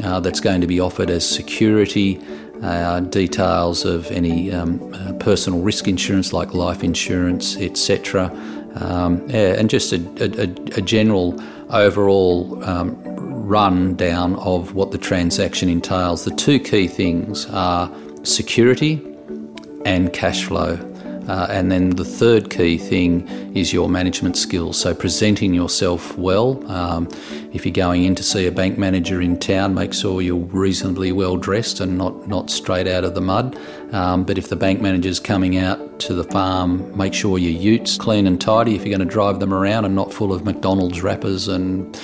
uh, 0.04 0.20
that's 0.20 0.40
going 0.40 0.62
to 0.62 0.68
be 0.68 0.80
offered 0.80 1.10
as 1.10 1.28
security, 1.28 2.20
uh, 2.62 3.00
details 3.00 3.86
of 3.86 4.12
any 4.12 4.52
um, 4.52 4.94
uh, 4.94 5.14
personal 5.14 5.62
risk 5.62 5.88
insurance 5.88 6.32
like 6.32 6.54
life 6.54 6.84
insurance, 6.84 7.58
etc. 7.58 8.30
Um, 8.76 9.28
and 9.32 9.70
just 9.70 9.92
a, 9.92 9.98
a, 10.22 10.78
a 10.78 10.82
general 10.82 11.42
overall 11.72 12.64
um, 12.64 12.96
rundown 13.48 14.36
of 14.36 14.76
what 14.76 14.92
the 14.92 14.98
transaction 14.98 15.70
entails. 15.70 16.26
The 16.26 16.36
two 16.36 16.60
key 16.60 16.88
things 16.88 17.46
are 17.48 17.92
security 18.24 19.02
and 19.86 20.14
cash 20.14 20.46
flow. 20.46 20.91
Uh, 21.28 21.48
and 21.50 21.72
then 21.72 21.92
the 21.92 22.06
third 22.06 22.50
key 22.50 22.78
thing 22.78 23.28
is 23.56 23.72
your 23.74 23.90
management 23.90 24.38
skills. 24.38 24.80
So, 24.80 24.94
presenting 24.94 25.54
yourself 25.54 26.18
well. 26.18 26.66
Um, 26.72 27.08
if 27.54 27.66
you're 27.66 27.74
going 27.74 28.06
in 28.06 28.16
to 28.16 28.24
see 28.24 28.48
a 28.48 28.52
bank 28.52 28.78
manager 28.78 29.22
in 29.22 29.38
town, 29.38 29.74
make 29.74 29.94
sure 29.94 30.22
you're 30.22 30.38
reasonably 30.38 31.12
well 31.12 31.38
dressed 31.38 31.80
and 31.80 31.98
not, 31.98 32.28
not 32.28 32.50
straight 32.50 32.88
out 32.88 33.04
of 33.04 33.14
the 33.16 33.22
mud. 33.22 33.58
Um, 33.94 34.24
but 34.24 34.38
if 34.38 34.50
the 34.50 34.56
bank 34.56 34.82
manager's 34.82 35.20
coming 35.20 35.58
out 35.58 36.00
to 36.02 36.14
the 36.14 36.24
farm, 36.24 36.96
make 36.98 37.14
sure 37.14 37.38
your 37.38 37.52
utes 37.52 37.98
clean 37.98 38.26
and 38.26 38.40
tidy 38.40 38.76
if 38.76 38.86
you're 38.86 38.98
going 38.98 39.08
to 39.08 39.14
drive 39.14 39.40
them 39.40 39.54
around 39.54 39.86
and 39.86 39.96
not 39.96 40.14
full 40.14 40.34
of 40.34 40.46
McDonald's 40.46 41.02
wrappers 41.02 41.48
and 41.48 41.96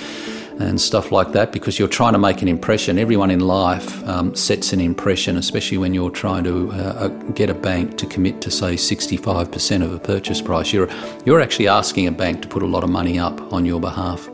and 0.58 0.80
stuff 0.80 1.12
like 1.12 1.32
that 1.32 1.52
because 1.52 1.78
you're 1.78 1.88
trying 1.88 2.12
to 2.12 2.18
make 2.18 2.42
an 2.42 2.48
impression. 2.48 2.98
Everyone 2.98 3.30
in 3.30 3.40
life 3.40 4.06
um, 4.08 4.34
sets 4.34 4.72
an 4.72 4.80
impression, 4.80 5.36
especially 5.36 5.78
when 5.78 5.94
you're 5.94 6.10
trying 6.10 6.44
to 6.44 6.70
uh, 6.72 6.74
uh 6.74 7.08
get 7.32 7.48
a 7.48 7.54
bank 7.54 7.96
to 7.98 8.06
commit 8.06 8.40
to, 8.42 8.50
say, 8.50 8.74
65% 8.74 9.84
of 9.84 9.92
a 9.92 9.98
purchase 9.98 10.42
price. 10.42 10.72
You're, 10.72 10.88
you're 11.24 11.40
actually 11.40 11.68
asking 11.68 12.08
a 12.08 12.12
bank 12.12 12.42
to 12.42 12.48
put 12.48 12.62
a 12.62 12.66
lot 12.66 12.82
of 12.82 12.90
money 12.90 13.18
up 13.18 13.40
on 13.52 13.64
your 13.64 13.80
behalf. 13.80 14.28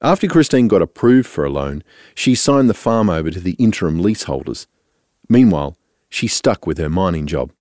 After 0.00 0.26
Christine 0.26 0.66
got 0.66 0.82
approved 0.82 1.28
for 1.28 1.44
a 1.44 1.50
loan, 1.50 1.84
she 2.14 2.34
signed 2.34 2.68
the 2.68 2.74
farm 2.74 3.08
over 3.08 3.30
to 3.30 3.38
the 3.38 3.52
interim 3.52 4.02
leaseholders. 4.02 4.66
Meanwhile, 5.28 5.76
she 6.08 6.26
stuck 6.26 6.66
with 6.66 6.78
her 6.78 6.90
mining 6.90 7.26
job. 7.26 7.52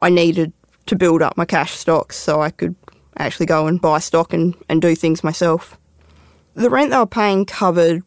I 0.00 0.08
needed 0.08 0.52
to 0.86 0.94
build 0.94 1.20
up 1.20 1.36
my 1.36 1.44
cash 1.44 1.72
stocks 1.72 2.16
so 2.16 2.40
I 2.40 2.50
could 2.50 2.76
actually 3.20 3.46
go 3.46 3.66
and 3.66 3.80
buy 3.80 3.98
stock 3.98 4.32
and, 4.32 4.54
and 4.68 4.80
do 4.82 4.94
things 4.94 5.24
myself. 5.24 5.78
The 6.54 6.70
rent 6.70 6.90
they 6.90 6.98
were 6.98 7.06
paying 7.06 7.46
covered 7.46 8.02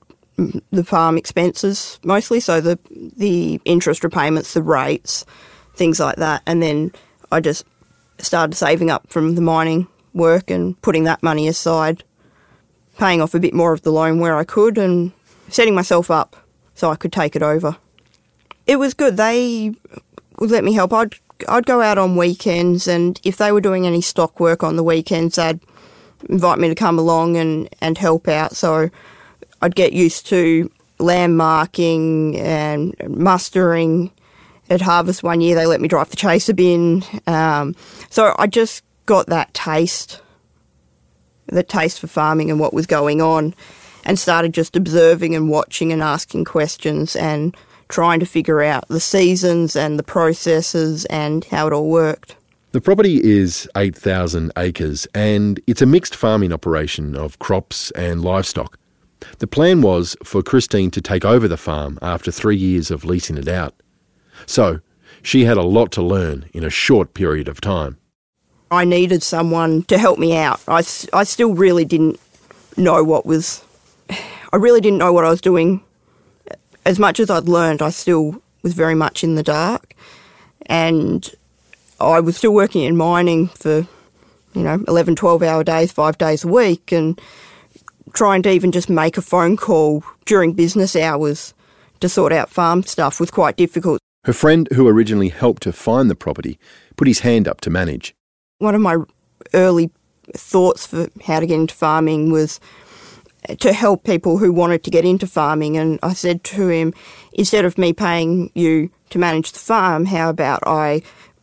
the 0.71 0.83
farm 0.83 1.17
expenses 1.17 1.99
mostly, 2.03 2.39
so 2.39 2.59
the 2.59 2.79
the 2.89 3.61
interest 3.65 4.03
repayments, 4.03 4.53
the 4.53 4.63
rates, 4.63 5.25
things 5.75 5.99
like 5.99 6.17
that. 6.17 6.41
And 6.45 6.61
then 6.61 6.91
I 7.31 7.39
just 7.39 7.65
started 8.17 8.55
saving 8.55 8.89
up 8.89 9.09
from 9.09 9.35
the 9.35 9.41
mining 9.41 9.87
work 10.13 10.49
and 10.49 10.79
putting 10.81 11.03
that 11.05 11.23
money 11.23 11.47
aside, 11.47 12.03
paying 12.97 13.21
off 13.21 13.33
a 13.33 13.39
bit 13.39 13.53
more 13.53 13.73
of 13.73 13.81
the 13.81 13.91
loan 13.91 14.19
where 14.19 14.35
I 14.35 14.43
could, 14.43 14.77
and 14.77 15.11
setting 15.49 15.75
myself 15.75 16.09
up 16.09 16.35
so 16.73 16.89
I 16.89 16.95
could 16.95 17.13
take 17.13 17.35
it 17.35 17.43
over. 17.43 17.77
It 18.65 18.77
was 18.77 18.93
good. 18.93 19.17
They 19.17 19.73
would 20.39 20.51
let 20.51 20.63
me 20.63 20.73
help. 20.73 20.93
I'd 20.93 21.15
I'd 21.47 21.65
go 21.65 21.81
out 21.81 21.97
on 21.97 22.15
weekends, 22.15 22.87
and 22.87 23.19
if 23.23 23.37
they 23.37 23.51
were 23.51 23.61
doing 23.61 23.85
any 23.85 24.01
stock 24.01 24.39
work 24.39 24.63
on 24.63 24.75
the 24.75 24.83
weekends, 24.83 25.35
they'd 25.35 25.59
invite 26.29 26.59
me 26.59 26.69
to 26.69 26.75
come 26.75 26.97
along 26.97 27.37
and, 27.37 27.69
and 27.81 27.97
help 27.97 28.27
out. 28.27 28.55
So 28.55 28.89
I'd 29.61 29.75
get 29.75 29.93
used 29.93 30.25
to 30.27 30.71
lamb 30.99 31.35
marking 31.35 32.37
and 32.39 32.95
mustering. 33.07 34.11
At 34.69 34.81
harvest 34.81 35.23
one 35.23 35.41
year, 35.41 35.55
they 35.55 35.65
let 35.65 35.81
me 35.81 35.87
drive 35.87 36.09
the 36.09 36.15
chaser 36.15 36.53
bin. 36.53 37.03
Um, 37.27 37.75
so 38.09 38.33
I 38.39 38.47
just 38.47 38.83
got 39.05 39.27
that 39.27 39.53
taste, 39.53 40.21
the 41.47 41.63
taste 41.63 41.99
for 41.99 42.07
farming 42.07 42.49
and 42.49 42.59
what 42.59 42.73
was 42.73 42.87
going 42.87 43.21
on, 43.21 43.53
and 44.05 44.17
started 44.17 44.53
just 44.53 44.75
observing 44.75 45.35
and 45.35 45.49
watching 45.49 45.91
and 45.91 46.01
asking 46.01 46.45
questions 46.45 47.15
and 47.15 47.55
trying 47.89 48.19
to 48.19 48.25
figure 48.25 48.61
out 48.61 48.87
the 48.87 48.99
seasons 48.99 49.75
and 49.75 49.99
the 49.99 50.03
processes 50.03 51.05
and 51.05 51.45
how 51.45 51.67
it 51.67 51.73
all 51.73 51.89
worked. 51.89 52.35
The 52.71 52.81
property 52.81 53.23
is 53.23 53.69
8,000 53.77 54.51
acres 54.57 55.07
and 55.13 55.59
it's 55.67 55.81
a 55.81 55.85
mixed 55.85 56.15
farming 56.15 56.51
operation 56.51 57.15
of 57.15 57.37
crops 57.39 57.91
and 57.91 58.23
livestock. 58.23 58.79
The 59.37 59.47
plan 59.47 59.81
was 59.81 60.17
for 60.23 60.41
Christine 60.41 60.91
to 60.91 61.01
take 61.01 61.23
over 61.23 61.47
the 61.47 61.57
farm 61.57 61.99
after 62.01 62.31
three 62.31 62.57
years 62.57 62.89
of 62.89 63.05
leasing 63.05 63.37
it 63.37 63.47
out. 63.47 63.75
So, 64.45 64.79
she 65.21 65.45
had 65.45 65.57
a 65.57 65.63
lot 65.63 65.91
to 65.93 66.01
learn 66.01 66.49
in 66.51 66.65
a 66.65 66.69
short 66.69 67.13
period 67.13 67.47
of 67.47 67.61
time. 67.61 67.97
I 68.71 68.85
needed 68.85 69.23
someone 69.23 69.83
to 69.83 69.97
help 69.97 70.17
me 70.17 70.35
out. 70.35 70.59
I, 70.67 70.79
I 71.13 71.23
still 71.23 71.53
really 71.53 71.85
didn't 71.85 72.19
know 72.75 73.03
what 73.03 73.25
was. 73.25 73.63
I 74.09 74.57
really 74.57 74.81
didn't 74.81 74.97
know 74.97 75.13
what 75.13 75.25
I 75.25 75.29
was 75.29 75.41
doing 75.41 75.81
as 76.85 76.99
much 76.99 77.19
as 77.19 77.29
I'd 77.29 77.47
learned, 77.47 77.81
I 77.81 77.89
still 77.89 78.41
was 78.61 78.73
very 78.73 78.95
much 78.95 79.23
in 79.23 79.35
the 79.35 79.43
dark. 79.43 79.95
And 80.65 81.29
I 81.99 82.19
was 82.19 82.37
still 82.37 82.53
working 82.53 82.83
in 82.83 82.95
mining 82.95 83.47
for, 83.49 83.87
you 84.53 84.61
know, 84.63 84.83
11, 84.87 85.15
12 85.15 85.43
hour 85.43 85.63
days, 85.63 85.91
five 85.91 86.17
days 86.17 86.43
a 86.43 86.47
week, 86.47 86.91
and 86.91 87.19
trying 88.13 88.43
to 88.43 88.51
even 88.51 88.71
just 88.71 88.89
make 88.89 89.17
a 89.17 89.21
phone 89.21 89.57
call 89.57 90.03
during 90.25 90.53
business 90.53 90.95
hours 90.95 91.53
to 91.99 92.09
sort 92.09 92.33
out 92.33 92.49
farm 92.49 92.83
stuff 92.83 93.19
was 93.19 93.31
quite 93.31 93.57
difficult. 93.57 93.99
Her 94.25 94.33
friend, 94.33 94.67
who 94.73 94.87
originally 94.87 95.29
helped 95.29 95.65
her 95.65 95.71
find 95.71 96.09
the 96.09 96.15
property, 96.15 96.57
put 96.95 97.07
his 97.07 97.19
hand 97.19 97.47
up 97.47 97.61
to 97.61 97.69
manage. 97.69 98.13
One 98.59 98.75
of 98.75 98.81
my 98.81 98.97
early 99.53 99.91
thoughts 100.33 100.85
for 100.85 101.07
how 101.25 101.39
to 101.41 101.45
get 101.45 101.59
into 101.59 101.75
farming 101.75 102.31
was 102.31 102.59
to 103.59 103.73
help 103.73 104.03
people 104.03 104.37
who 104.37 104.51
wanted 104.51 104.83
to 104.83 104.91
get 104.91 105.05
into 105.05 105.27
farming. 105.27 105.77
And 105.77 105.99
I 106.03 106.13
said 106.13 106.43
to 106.45 106.67
him, 106.67 106.93
instead 107.33 107.65
of 107.65 107.77
me 107.77 107.93
paying 107.93 108.51
you 108.55 108.89
to 109.09 109.19
manage 109.19 109.51
the 109.51 109.59
farm, 109.59 110.05
how 110.05 110.29
about 110.29 110.65
I, 110.65 111.01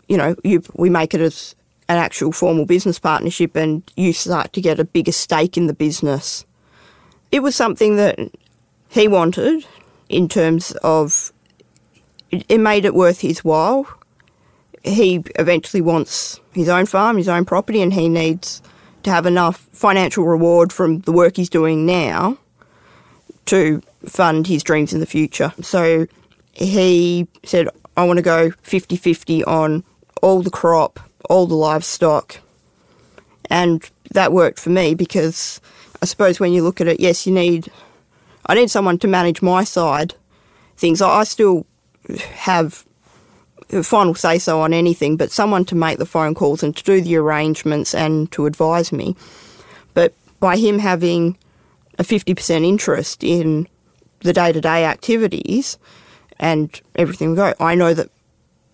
you 0.09 0.17
know, 0.17 0.35
you, 0.45 0.63
we 0.75 0.91
make 0.91 1.15
it 1.15 1.21
as 1.21 1.55
an 1.89 1.99
actual 1.99 2.33
formal 2.33 2.67
business 2.67 2.99
partnership 2.99 3.57
and 3.57 3.83
you 3.97 4.13
start 4.13 4.53
to 4.53 4.61
get 4.61 4.79
a 4.79 4.85
bigger 4.85 5.13
stake 5.13 5.57
in 5.57 5.67
the 5.67 5.75
business. 5.75 6.45
It 7.33 7.41
was 7.41 7.57
something 7.57 7.97
that 7.97 8.19
he 8.89 9.09
wanted 9.09 9.67
in 10.09 10.29
terms 10.29 10.73
of 10.83 11.33
it, 12.31 12.45
it 12.49 12.59
made 12.59 12.85
it 12.85 12.95
worth 12.95 13.21
his 13.21 13.45
while. 13.45 13.87
He 14.83 15.23
eventually 15.37 15.81
wants 15.81 16.41
his 16.53 16.69
own 16.69 16.87
farm, 16.87 17.17
his 17.17 17.29
own 17.29 17.45
property, 17.45 17.83
and 17.83 17.93
he 17.93 18.09
needs 18.09 18.63
to 19.03 19.11
have 19.11 19.27
enough 19.27 19.69
financial 19.73 20.25
reward 20.25 20.73
from 20.73 21.01
the 21.01 21.13
work 21.13 21.37
he's 21.37 21.51
doing 21.51 21.87
now 21.87 22.37
to 23.47 23.83
fund 24.07 24.47
his 24.47 24.63
dreams 24.63 24.93
in 24.93 25.01
the 25.01 25.07
future. 25.07 25.53
So 25.61 26.07
he 26.53 27.27
said, 27.45 27.69
I 27.97 28.05
want 28.05 28.19
to 28.19 28.23
go 28.23 28.51
50 28.63 28.97
50 28.97 29.45
on 29.45 29.85
all 30.23 30.43
the 30.43 30.51
crop, 30.51 31.01
all 31.29 31.47
the 31.47 31.55
livestock. 31.55 32.41
And 33.49 33.89
that 34.13 34.33
worked 34.33 34.61
for 34.61 34.71
me 34.71 34.95
because 34.95 35.61
I 36.03 36.07
suppose 36.07 36.39
when 36.39 36.53
you 36.53 36.63
look 36.63 36.81
at 36.81 36.87
it, 36.87 37.01
yes, 37.01 37.27
you 37.27 37.33
need, 37.33 37.71
I 38.47 38.55
need 38.55 38.71
someone 38.71 38.99
to 38.99 39.09
manage 39.09 39.43
my 39.43 39.65
side 39.65 40.15
things. 40.77 41.03
I 41.03 41.25
still 41.25 41.67
have 42.33 42.85
final 43.83 44.15
say 44.15 44.39
so 44.39 44.61
on 44.61 44.73
anything, 44.73 45.17
but 45.17 45.31
someone 45.31 45.65
to 45.67 45.75
make 45.75 45.99
the 45.99 46.07
phone 46.07 46.35
calls 46.35 46.63
and 46.63 46.77
to 46.77 46.83
do 46.83 47.01
the 47.01 47.17
arrangements 47.17 47.95
and 47.95 48.31
to 48.33 48.47
advise 48.47 48.93
me. 48.93 49.17
But 49.95 50.13
by 50.41 50.57
him 50.57 50.79
having 50.79 51.37
a 51.99 52.03
50% 52.03 52.67
interest 52.67 53.23
in 53.23 53.69
the 54.21 54.33
day 54.33 54.53
to 54.53 54.61
day 54.61 54.85
activities 54.85 55.79
and 56.39 56.81
everything 56.97 57.31
we 57.31 57.37
go, 57.37 57.55
I 57.61 57.75
know 57.75 57.95
that 57.95 58.11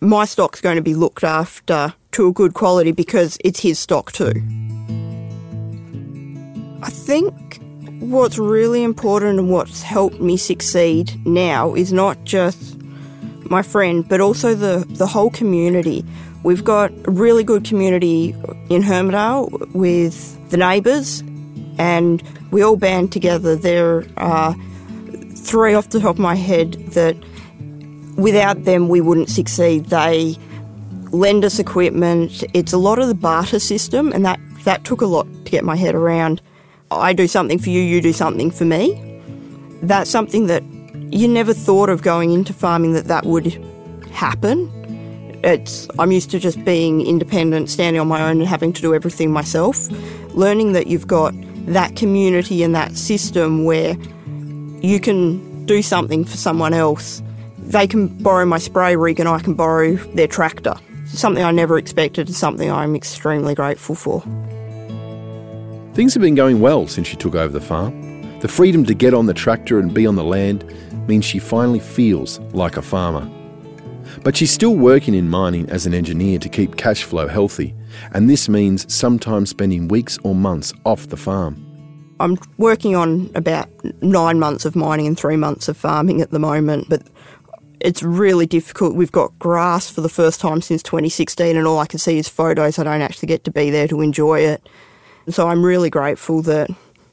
my 0.01 0.25
stock's 0.25 0.61
going 0.61 0.77
to 0.77 0.83
be 0.83 0.95
looked 0.95 1.25
after 1.25 1.95
to 2.13 2.29
a 2.29 2.33
good 2.33 2.55
quality 2.55 2.93
because 2.93 3.39
it's 3.45 3.61
his 3.61 3.79
stock 3.79 4.13
too. 4.13 4.33
I 6.83 6.91
think 6.91 7.61
what's 8.01 8.39
really 8.39 8.83
important 8.83 9.39
and 9.39 9.51
what's 9.51 9.83
helped 9.83 10.21
me 10.21 10.37
succeed 10.37 11.27
now 11.27 11.75
is 11.75 11.93
not 11.93 12.23
just 12.25 12.76
my 13.51 13.63
friend, 13.63 14.09
but 14.09 14.21
also 14.21 14.55
the, 14.55 14.85
the 14.89 15.07
whole 15.07 15.31
community. 15.31 16.05
We've 16.43 16.65
got 16.65 16.93
a 17.07 17.11
really 17.11 17.45
good 17.45 17.65
community 17.65 18.31
in 18.71 18.83
Hermidale 18.83 19.73
with 19.75 20.51
the 20.51 20.57
neighbours, 20.57 21.23
and 21.79 22.23
we 22.51 22.63
all 22.63 22.77
band 22.77 23.13
together. 23.13 23.57
There 23.57 24.05
are 24.17 24.55
three 25.35 25.75
off 25.75 25.91
the 25.91 26.01
top 26.01 26.17
of 26.17 26.19
my 26.19 26.35
head 26.35 26.73
that 26.91 27.17
without 28.17 28.65
them 28.65 28.89
we 28.89 29.01
wouldn't 29.01 29.29
succeed. 29.29 29.87
They 29.87 30.37
lend 31.11 31.45
us 31.45 31.59
equipment. 31.59 32.45
It's 32.55 32.73
a 32.73 32.79
lot 32.79 32.99
of 32.99 33.09
the 33.09 33.15
barter 33.15 33.59
system, 33.59 34.13
and 34.13 34.25
that, 34.25 34.41
that 34.65 34.85
took 34.85 35.01
a 35.01 35.07
lot 35.07 35.27
to 35.45 35.51
get 35.51 35.65
my 35.65 35.77
head 35.77 35.95
around. 35.95 36.41
I 36.91 37.13
do 37.13 37.27
something 37.27 37.59
for 37.59 37.71
you, 37.71 37.81
you 37.81 38.01
do 38.01 38.13
something 38.13 38.51
for 38.51 38.65
me. 38.65 39.21
That's 39.83 40.09
something 40.11 40.47
that 40.47 40.63
you 41.11 41.29
never 41.29 41.55
thought 41.55 41.89
of 41.89 42.03
going 42.03 42.33
into 42.33 42.53
farming 42.53 42.93
that 42.93 43.07
that 43.07 43.25
would 43.25 43.53
happen. 44.11 44.71
It's 45.45 45.89
I'm 45.99 46.13
used 46.13 46.31
to 46.33 46.39
just 46.39 46.65
being 46.65 47.07
independent, 47.07 47.71
standing 47.71 48.01
on 48.01 48.09
my 48.09 48.23
own 48.23 48.41
and 48.41 48.49
having 48.49 48.73
to 48.73 48.83
do 48.83 48.95
everything 48.95 49.31
myself. 49.31 49.89
Learning 50.35 50.73
that 50.73 50.87
you've 50.89 51.07
got 51.07 51.35
that 51.67 51.97
community 51.97 52.63
and 52.63 52.75
that 52.75 52.97
system 52.97 53.65
where 53.65 53.97
you 54.81 55.01
can 55.01 55.65
do 55.67 55.83
something 55.83 56.25
for 56.25 56.37
someone 56.37 56.75
else. 56.75 57.23
They 57.59 57.87
can 57.87 58.09
borrow 58.23 58.45
my 58.45 58.59
spray 58.59 58.97
rig 58.97 59.19
and 59.19 59.29
I 59.29 59.41
can 59.41 59.55
borrow 59.55 59.95
their 60.15 60.29
tractor. 60.29 60.75
Something 61.07 61.45
I 61.45 61.51
never 61.51 61.79
expected, 61.79 62.27
and 62.27 62.37
something 62.37 62.71
I'm 62.71 62.97
extremely 62.97 63.55
grateful 63.55 63.95
for. 63.95 64.23
Things 65.95 66.13
have 66.15 66.21
been 66.21 66.35
going 66.35 66.61
well 66.61 66.87
since 66.89 67.07
she 67.07 67.17
took 67.17 67.35
over 67.35 67.53
the 67.53 67.61
farm. 67.61 68.39
The 68.41 68.49
freedom 68.49 68.85
to 68.85 68.95
get 68.95 69.15
on 69.15 69.27
the 69.27 69.35
tractor 69.35 69.79
and 69.79 69.95
be 69.95 70.07
on 70.07 70.17
the 70.17 70.25
land 70.25 70.65
means 71.09 71.25
she 71.25 71.39
finally 71.39 71.81
feels 71.81 72.39
like 72.53 72.77
a 72.77 72.83
farmer. 72.83 73.31
But 74.23 74.37
she's 74.37 74.51
still 74.51 74.77
working 74.77 75.15
in 75.15 75.29
mining 75.29 75.69
as 75.71 75.87
an 75.87 75.95
engineer 75.95 76.39
to 76.39 76.49
keep 76.49 76.77
cash 76.77 77.03
flow 77.03 77.27
healthy, 77.27 77.75
and 78.13 78.31
this 78.31 78.49
means 78.49 78.93
sometimes 78.93 79.51
spending 79.51 79.89
weeks 79.89 80.19
or 80.23 80.35
months 80.35 80.73
off 80.85 81.09
the 81.09 81.17
farm. 81.17 81.63
I'm 82.19 82.39
working 82.57 82.97
on 82.97 83.31
about 83.35 83.69
nine 84.03 84.39
months 84.39 84.65
of 84.65 84.75
mining 84.75 85.07
and 85.07 85.19
three 85.19 85.37
months 85.37 85.69
of 85.69 85.77
farming 85.77 86.23
at 86.23 86.31
the 86.31 86.39
moment, 86.39 86.89
but 86.89 87.03
it's 87.81 88.03
really 88.03 88.47
difficult. 88.47 88.95
We've 88.95 89.13
got 89.13 89.39
grass 89.39 89.91
for 89.91 90.01
the 90.01 90.09
first 90.09 90.41
time 90.41 90.63
since 90.63 90.83
2016, 90.83 91.57
and 91.57 91.67
all 91.67 91.79
I 91.79 91.87
can 91.87 91.99
see 91.99 92.17
is 92.17 92.29
photos. 92.29 92.79
I 92.79 92.85
don't 92.85 93.03
actually 93.03 93.27
get 93.27 93.45
to 93.45 93.51
be 93.51 93.71
there 93.71 93.89
to 93.89 94.01
enjoy 94.01 94.41
it. 94.41 94.67
So 95.29 95.49
I'm 95.49 95.65
really 95.65 95.91
grateful 95.91 96.41
that 96.43 96.71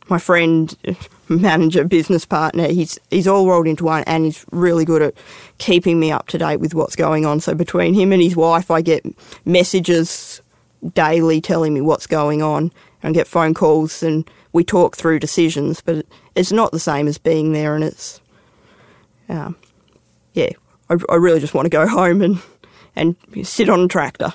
my 0.09 0.17
friend, 0.17 0.75
manager, 1.29 1.83
business 1.83 2.25
partner, 2.25 2.67
he's 2.67 2.99
he's 3.09 3.27
all 3.27 3.47
rolled 3.47 3.67
into 3.67 3.85
one, 3.85 4.03
and 4.05 4.25
he's 4.25 4.45
really 4.51 4.85
good 4.85 5.01
at 5.01 5.13
keeping 5.57 5.99
me 5.99 6.11
up 6.11 6.27
to 6.27 6.37
date 6.37 6.59
with 6.59 6.73
what's 6.73 6.95
going 6.95 7.25
on. 7.25 7.39
So 7.39 7.55
between 7.55 7.93
him 7.93 8.11
and 8.11 8.21
his 8.21 8.35
wife, 8.35 8.71
I 8.71 8.81
get 8.81 9.05
messages 9.45 10.41
daily 10.93 11.39
telling 11.39 11.73
me 11.73 11.81
what's 11.81 12.07
going 12.07 12.41
on, 12.41 12.71
and 13.01 13.13
get 13.13 13.27
phone 13.27 13.53
calls, 13.53 14.03
and 14.03 14.29
we 14.51 14.63
talk 14.63 14.95
through 14.95 15.19
decisions. 15.19 15.81
But 15.81 16.05
it's 16.35 16.51
not 16.51 16.71
the 16.71 16.79
same 16.79 17.07
as 17.07 17.17
being 17.17 17.53
there, 17.53 17.75
and 17.75 17.83
it's, 17.83 18.21
um, 19.29 19.55
yeah, 20.33 20.49
I, 20.89 20.97
I 21.09 21.15
really 21.15 21.39
just 21.39 21.53
want 21.53 21.65
to 21.65 21.69
go 21.69 21.87
home 21.99 22.21
and 22.21 22.41
and 22.95 23.15
sit 23.43 23.69
on 23.69 23.81
a 23.81 23.87
tractor. 23.87 24.33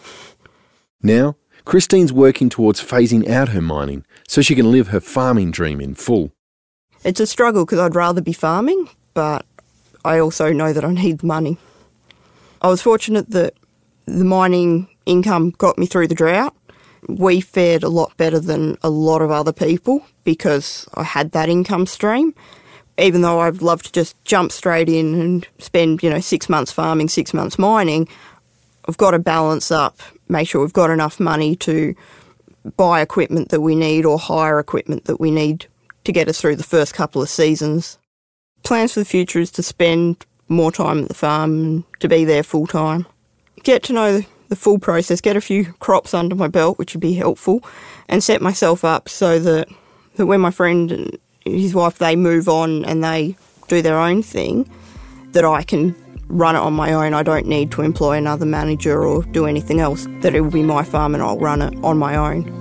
Now, 1.02 1.36
Christine's 1.64 2.12
working 2.12 2.48
towards 2.48 2.82
phasing 2.82 3.28
out 3.28 3.50
her 3.50 3.60
mining 3.60 4.04
so 4.28 4.42
she 4.42 4.54
can 4.54 4.70
live 4.70 4.88
her 4.88 5.00
farming 5.00 5.50
dream 5.50 5.80
in 5.80 5.94
full. 5.96 6.30
It's 7.02 7.18
a 7.18 7.26
struggle 7.26 7.64
because 7.64 7.80
I'd 7.80 7.96
rather 7.96 8.20
be 8.20 8.32
farming, 8.32 8.88
but 9.14 9.44
I 10.04 10.20
also 10.20 10.52
know 10.52 10.72
that 10.72 10.84
I 10.84 10.92
need 10.92 11.18
the 11.18 11.26
money. 11.26 11.58
I 12.62 12.68
was 12.68 12.82
fortunate 12.82 13.30
that 13.30 13.54
the 14.06 14.24
mining 14.24 14.86
income 15.06 15.50
got 15.50 15.78
me 15.78 15.86
through 15.86 16.08
the 16.08 16.14
drought. 16.14 16.54
We 17.08 17.40
fared 17.40 17.82
a 17.82 17.88
lot 17.88 18.16
better 18.16 18.38
than 18.38 18.76
a 18.82 18.90
lot 18.90 19.22
of 19.22 19.30
other 19.30 19.52
people 19.52 20.04
because 20.24 20.88
I 20.94 21.04
had 21.04 21.32
that 21.32 21.48
income 21.48 21.86
stream. 21.86 22.34
Even 22.98 23.22
though 23.22 23.40
I'd 23.40 23.62
love 23.62 23.82
to 23.84 23.92
just 23.92 24.22
jump 24.24 24.50
straight 24.50 24.88
in 24.88 25.14
and 25.14 25.46
spend, 25.58 26.02
you 26.02 26.10
know, 26.10 26.20
six 26.20 26.48
months 26.48 26.72
farming, 26.72 27.08
six 27.08 27.32
months 27.32 27.58
mining, 27.58 28.08
I've 28.88 28.96
got 28.96 29.12
to 29.12 29.20
balance 29.20 29.70
up, 29.70 30.00
make 30.28 30.48
sure 30.48 30.60
we've 30.60 30.72
got 30.72 30.90
enough 30.90 31.20
money 31.20 31.54
to 31.56 31.94
buy 32.76 33.00
equipment 33.00 33.48
that 33.50 33.60
we 33.60 33.74
need 33.74 34.04
or 34.04 34.18
hire 34.18 34.58
equipment 34.58 35.04
that 35.04 35.20
we 35.20 35.30
need 35.30 35.66
to 36.04 36.12
get 36.12 36.28
us 36.28 36.40
through 36.40 36.56
the 36.56 36.62
first 36.62 36.94
couple 36.94 37.22
of 37.22 37.28
seasons. 37.28 37.98
Plans 38.62 38.92
for 38.92 39.00
the 39.00 39.06
future 39.06 39.38
is 39.38 39.50
to 39.52 39.62
spend 39.62 40.24
more 40.48 40.72
time 40.72 41.02
at 41.02 41.08
the 41.08 41.14
farm 41.14 41.52
and 41.52 41.84
to 42.00 42.08
be 42.08 42.24
there 42.24 42.42
full 42.42 42.66
time. 42.66 43.06
Get 43.62 43.82
to 43.84 43.92
know 43.92 44.22
the 44.48 44.56
full 44.56 44.78
process, 44.78 45.20
get 45.20 45.36
a 45.36 45.40
few 45.40 45.72
crops 45.74 46.14
under 46.14 46.34
my 46.34 46.48
belt, 46.48 46.78
which 46.78 46.94
would 46.94 47.00
be 47.00 47.14
helpful, 47.14 47.62
and 48.08 48.24
set 48.24 48.40
myself 48.40 48.84
up 48.84 49.08
so 49.08 49.38
that, 49.38 49.68
that 50.16 50.26
when 50.26 50.40
my 50.40 50.50
friend 50.50 50.90
and 50.90 51.18
his 51.44 51.74
wife 51.74 51.98
they 51.98 52.16
move 52.16 52.48
on 52.48 52.84
and 52.84 53.04
they 53.04 53.36
do 53.68 53.82
their 53.82 53.98
own 53.98 54.22
thing, 54.22 54.68
that 55.32 55.44
I 55.44 55.62
can 55.62 55.94
run 56.28 56.56
it 56.56 56.60
on 56.60 56.72
my 56.72 56.92
own. 56.92 57.14
I 57.14 57.22
don't 57.22 57.46
need 57.46 57.70
to 57.72 57.82
employ 57.82 58.16
another 58.16 58.46
manager 58.46 59.02
or 59.02 59.22
do 59.24 59.46
anything 59.46 59.80
else, 59.80 60.06
that 60.20 60.34
it 60.34 60.40
will 60.40 60.50
be 60.50 60.62
my 60.62 60.82
farm 60.82 61.14
and 61.14 61.22
I'll 61.22 61.38
run 61.38 61.62
it 61.62 61.74
on 61.82 61.98
my 61.98 62.16
own. 62.16 62.57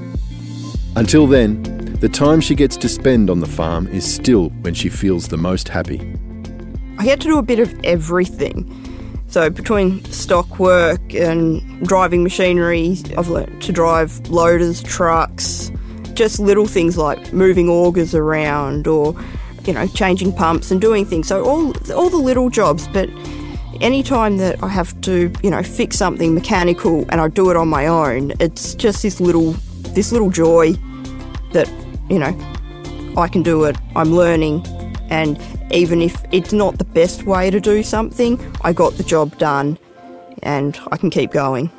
Until 0.97 1.27
then, 1.27 1.62
the 1.99 2.10
time 2.10 2.41
she 2.41 2.55
gets 2.55 2.75
to 2.77 2.89
spend 2.89 3.29
on 3.29 3.39
the 3.39 3.45
farm 3.45 3.86
is 3.86 4.03
still 4.03 4.49
when 4.62 4.73
she 4.73 4.89
feels 4.89 5.27
the 5.27 5.38
most 5.38 5.69
happy. 5.69 5.99
I 6.97 7.05
get 7.05 7.21
to 7.21 7.27
do 7.27 7.38
a 7.38 7.43
bit 7.43 7.60
of 7.60 7.71
everything. 7.83 8.65
So, 9.27 9.51
between 9.51 10.03
stock 10.05 10.57
work 10.57 11.13
and 11.13 11.86
driving 11.86 12.23
machinery, 12.23 12.97
I've 13.15 13.27
learnt 13.27 13.62
to 13.62 13.71
drive 13.71 14.27
loaders, 14.27 14.81
trucks, 14.81 15.71
just 16.15 16.39
little 16.39 16.65
things 16.65 16.97
like 16.97 17.31
moving 17.31 17.67
augers 17.67 18.15
around 18.15 18.88
or, 18.88 19.15
you 19.65 19.73
know, 19.73 19.86
changing 19.86 20.33
pumps 20.33 20.71
and 20.71 20.81
doing 20.81 21.05
things. 21.05 21.27
So, 21.27 21.45
all, 21.45 21.75
all 21.93 22.10
the 22.10 22.17
little 22.17 22.49
jobs, 22.49 22.88
but 22.88 23.07
anytime 23.81 24.38
that 24.38 24.63
I 24.63 24.69
have 24.69 24.99
to, 25.01 25.31
you 25.43 25.51
know, 25.51 25.62
fix 25.62 25.95
something 25.95 26.33
mechanical 26.33 27.05
and 27.10 27.21
I 27.21 27.27
do 27.27 27.51
it 27.51 27.55
on 27.55 27.67
my 27.67 27.86
own, 27.86 28.33
it's 28.39 28.73
just 28.73 29.03
this 29.03 29.19
little 29.19 29.55
this 29.93 30.12
little 30.12 30.29
joy 30.29 30.75
that, 31.58 31.67
you 32.08 32.20
know, 32.20 32.34
I 33.17 33.28
can 33.28 33.41
do 33.41 33.63
it. 33.63 33.76
I'm 33.96 34.12
learning 34.12 34.63
and 35.10 35.41
even 35.72 36.02
if 36.02 36.24
it's 36.32 36.54
not 36.54 36.78
the 36.78 36.86
best 36.86 37.24
way 37.24 37.50
to 37.50 37.60
do 37.60 37.82
something, 37.82 38.39
I 38.62 38.74
got 38.74 38.93
the 38.93 39.04
job 39.04 39.38
done 39.39 39.80
and 40.43 40.80
I 40.91 40.98
can 40.98 41.10
keep 41.10 41.32
going. 41.32 41.72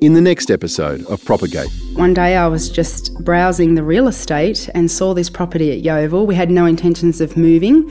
In 0.00 0.14
the 0.14 0.20
next 0.20 0.50
episode 0.50 1.04
of 1.06 1.22
Propagate. 1.24 1.68
One 1.94 2.14
day 2.14 2.36
I 2.36 2.46
was 2.46 2.70
just 2.70 3.12
browsing 3.24 3.74
the 3.74 3.82
real 3.82 4.06
estate 4.08 4.70
and 4.74 4.90
saw 4.90 5.12
this 5.12 5.28
property 5.28 5.72
at 5.72 5.80
Yeovil. 5.80 6.26
We 6.26 6.36
had 6.36 6.50
no 6.50 6.64
intentions 6.64 7.20
of 7.20 7.36
moving. 7.36 7.90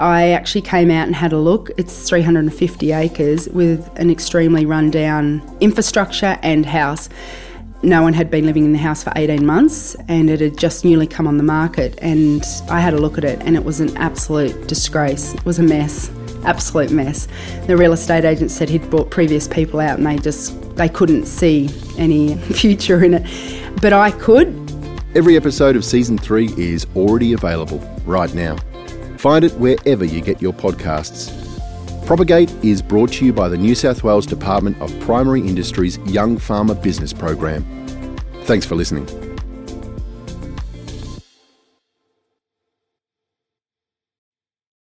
I 0.00 0.30
actually 0.30 0.62
came 0.62 0.90
out 0.90 1.06
and 1.06 1.14
had 1.14 1.34
a 1.34 1.38
look. 1.38 1.70
It's 1.76 2.08
350 2.08 2.92
acres 2.92 3.48
with 3.50 3.86
an 3.96 4.10
extremely 4.10 4.64
rundown 4.64 5.42
infrastructure 5.60 6.38
and 6.42 6.64
house. 6.64 7.10
no 7.82 8.02
one 8.02 8.14
had 8.14 8.30
been 8.30 8.46
living 8.46 8.64
in 8.64 8.72
the 8.72 8.78
house 8.78 9.02
for 9.02 9.12
18 9.16 9.44
months 9.44 9.94
and 10.08 10.30
it 10.30 10.40
had 10.40 10.56
just 10.56 10.84
newly 10.84 11.06
come 11.06 11.26
on 11.26 11.36
the 11.36 11.42
market 11.42 11.98
and 12.02 12.44
I 12.70 12.80
had 12.80 12.94
a 12.94 12.98
look 12.98 13.18
at 13.18 13.24
it 13.24 13.40
and 13.42 13.56
it 13.56 13.64
was 13.64 13.80
an 13.80 13.94
absolute 13.98 14.66
disgrace. 14.66 15.34
It 15.34 15.44
was 15.44 15.58
a 15.58 15.62
mess, 15.62 16.10
absolute 16.44 16.90
mess. 16.90 17.28
The 17.66 17.76
real 17.76 17.92
estate 17.92 18.24
agent 18.24 18.50
said 18.50 18.70
he'd 18.70 18.88
brought 18.90 19.10
previous 19.10 19.46
people 19.46 19.80
out 19.80 19.98
and 19.98 20.06
they 20.06 20.16
just 20.16 20.56
they 20.76 20.88
couldn't 20.88 21.26
see 21.26 21.68
any 21.98 22.36
future 22.54 23.04
in 23.04 23.14
it. 23.14 23.80
But 23.82 23.92
I 23.92 24.12
could. 24.12 24.48
Every 25.14 25.36
episode 25.36 25.76
of 25.76 25.84
season 25.84 26.16
3 26.16 26.54
is 26.56 26.86
already 26.96 27.34
available 27.34 27.80
right 28.06 28.32
now. 28.34 28.56
Find 29.20 29.44
it 29.44 29.52
wherever 29.56 30.02
you 30.02 30.22
get 30.22 30.40
your 30.40 30.54
podcasts. 30.54 31.30
Propagate 32.06 32.50
is 32.64 32.80
brought 32.80 33.12
to 33.12 33.26
you 33.26 33.34
by 33.34 33.50
the 33.50 33.58
New 33.58 33.74
South 33.74 34.02
Wales 34.02 34.24
Department 34.24 34.80
of 34.80 34.98
Primary 35.00 35.42
Industries 35.42 35.98
Young 36.06 36.38
Farmer 36.38 36.74
Business 36.74 37.12
Program. 37.12 37.62
Thanks 38.44 38.64
for 38.64 38.76
listening. 38.76 39.29